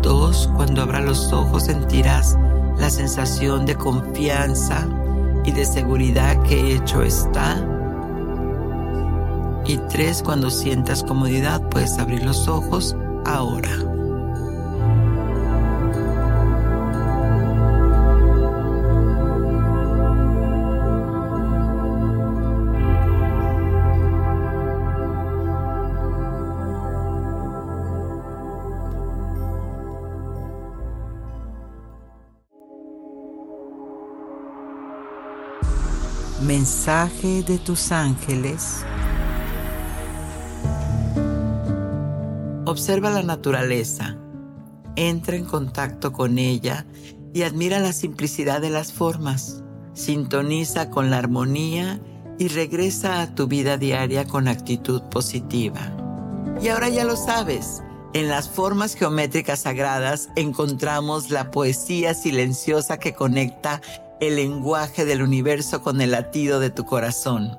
Dos, 0.00 0.50
cuando 0.56 0.80
abras 0.80 1.04
los 1.04 1.34
ojos 1.34 1.64
sentirás 1.64 2.38
la 2.78 2.88
sensación 2.88 3.66
de 3.66 3.74
confianza 3.74 4.88
y 5.44 5.52
de 5.52 5.66
seguridad 5.66 6.42
que 6.44 6.76
hecho 6.76 7.02
está. 7.02 7.69
Y 9.70 9.76
tres, 9.88 10.20
cuando 10.24 10.50
sientas 10.50 11.04
comodidad, 11.04 11.62
puedes 11.68 11.96
abrir 12.00 12.24
los 12.24 12.48
ojos 12.48 12.96
ahora. 13.24 13.70
Mensaje 36.42 37.44
de 37.44 37.58
tus 37.58 37.92
ángeles. 37.92 38.84
Observa 42.70 43.10
la 43.10 43.24
naturaleza, 43.24 44.16
entra 44.94 45.34
en 45.34 45.44
contacto 45.44 46.12
con 46.12 46.38
ella 46.38 46.86
y 47.34 47.42
admira 47.42 47.80
la 47.80 47.92
simplicidad 47.92 48.60
de 48.60 48.70
las 48.70 48.92
formas. 48.92 49.64
Sintoniza 49.92 50.88
con 50.88 51.10
la 51.10 51.18
armonía 51.18 51.98
y 52.38 52.46
regresa 52.46 53.22
a 53.22 53.34
tu 53.34 53.48
vida 53.48 53.76
diaria 53.76 54.24
con 54.24 54.46
actitud 54.46 55.02
positiva. 55.10 55.80
Y 56.62 56.68
ahora 56.68 56.88
ya 56.90 57.04
lo 57.04 57.16
sabes, 57.16 57.82
en 58.14 58.28
las 58.28 58.48
formas 58.48 58.94
geométricas 58.94 59.62
sagradas 59.62 60.28
encontramos 60.36 61.30
la 61.30 61.50
poesía 61.50 62.14
silenciosa 62.14 62.98
que 62.98 63.14
conecta 63.14 63.80
el 64.20 64.36
lenguaje 64.36 65.04
del 65.04 65.22
universo 65.22 65.82
con 65.82 66.00
el 66.00 66.12
latido 66.12 66.60
de 66.60 66.70
tu 66.70 66.84
corazón. 66.84 67.58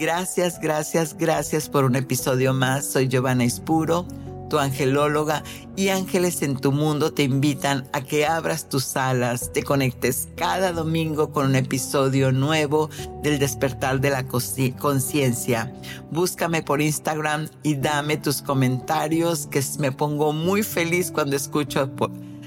Gracias, 0.00 0.58
gracias, 0.60 1.16
gracias 1.16 1.68
por 1.68 1.84
un 1.84 1.94
episodio 1.94 2.52
más. 2.54 2.86
Soy 2.86 3.06
Giovanna 3.06 3.44
Espuro 3.44 4.04
tu 4.48 4.58
angelóloga 4.58 5.42
y 5.76 5.88
ángeles 5.88 6.42
en 6.42 6.56
tu 6.56 6.72
mundo 6.72 7.12
te 7.12 7.22
invitan 7.22 7.88
a 7.92 8.00
que 8.00 8.26
abras 8.26 8.68
tus 8.68 8.96
alas, 8.96 9.52
te 9.52 9.62
conectes 9.62 10.28
cada 10.36 10.72
domingo 10.72 11.32
con 11.32 11.46
un 11.46 11.56
episodio 11.56 12.32
nuevo 12.32 12.90
del 13.22 13.38
despertar 13.38 14.00
de 14.00 14.10
la 14.10 14.24
conciencia. 14.26 15.72
Búscame 16.10 16.62
por 16.62 16.80
Instagram 16.80 17.48
y 17.62 17.76
dame 17.76 18.16
tus 18.16 18.42
comentarios 18.42 19.46
que 19.46 19.62
me 19.78 19.92
pongo 19.92 20.32
muy 20.32 20.62
feliz 20.62 21.10
cuando 21.10 21.36
escucho 21.36 21.90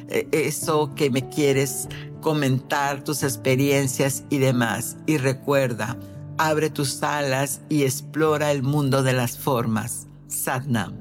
eh, 0.10 0.28
eso 0.32 0.94
que 0.96 1.10
me 1.10 1.30
quieres 1.30 1.88
comentar, 2.22 3.04
tus 3.04 3.24
experiencias 3.24 4.24
y 4.30 4.38
demás. 4.38 4.98
Y 5.06 5.18
recuerda, 5.18 5.98
abre 6.38 6.70
tus 6.70 7.04
alas 7.04 7.62
y 7.70 7.84
explora 7.84 8.52
el 8.52 8.64
mundo 8.64 9.04
de 9.04 9.14
las 9.14 9.38
formas. 9.38 10.08
Satnam. 10.28 11.01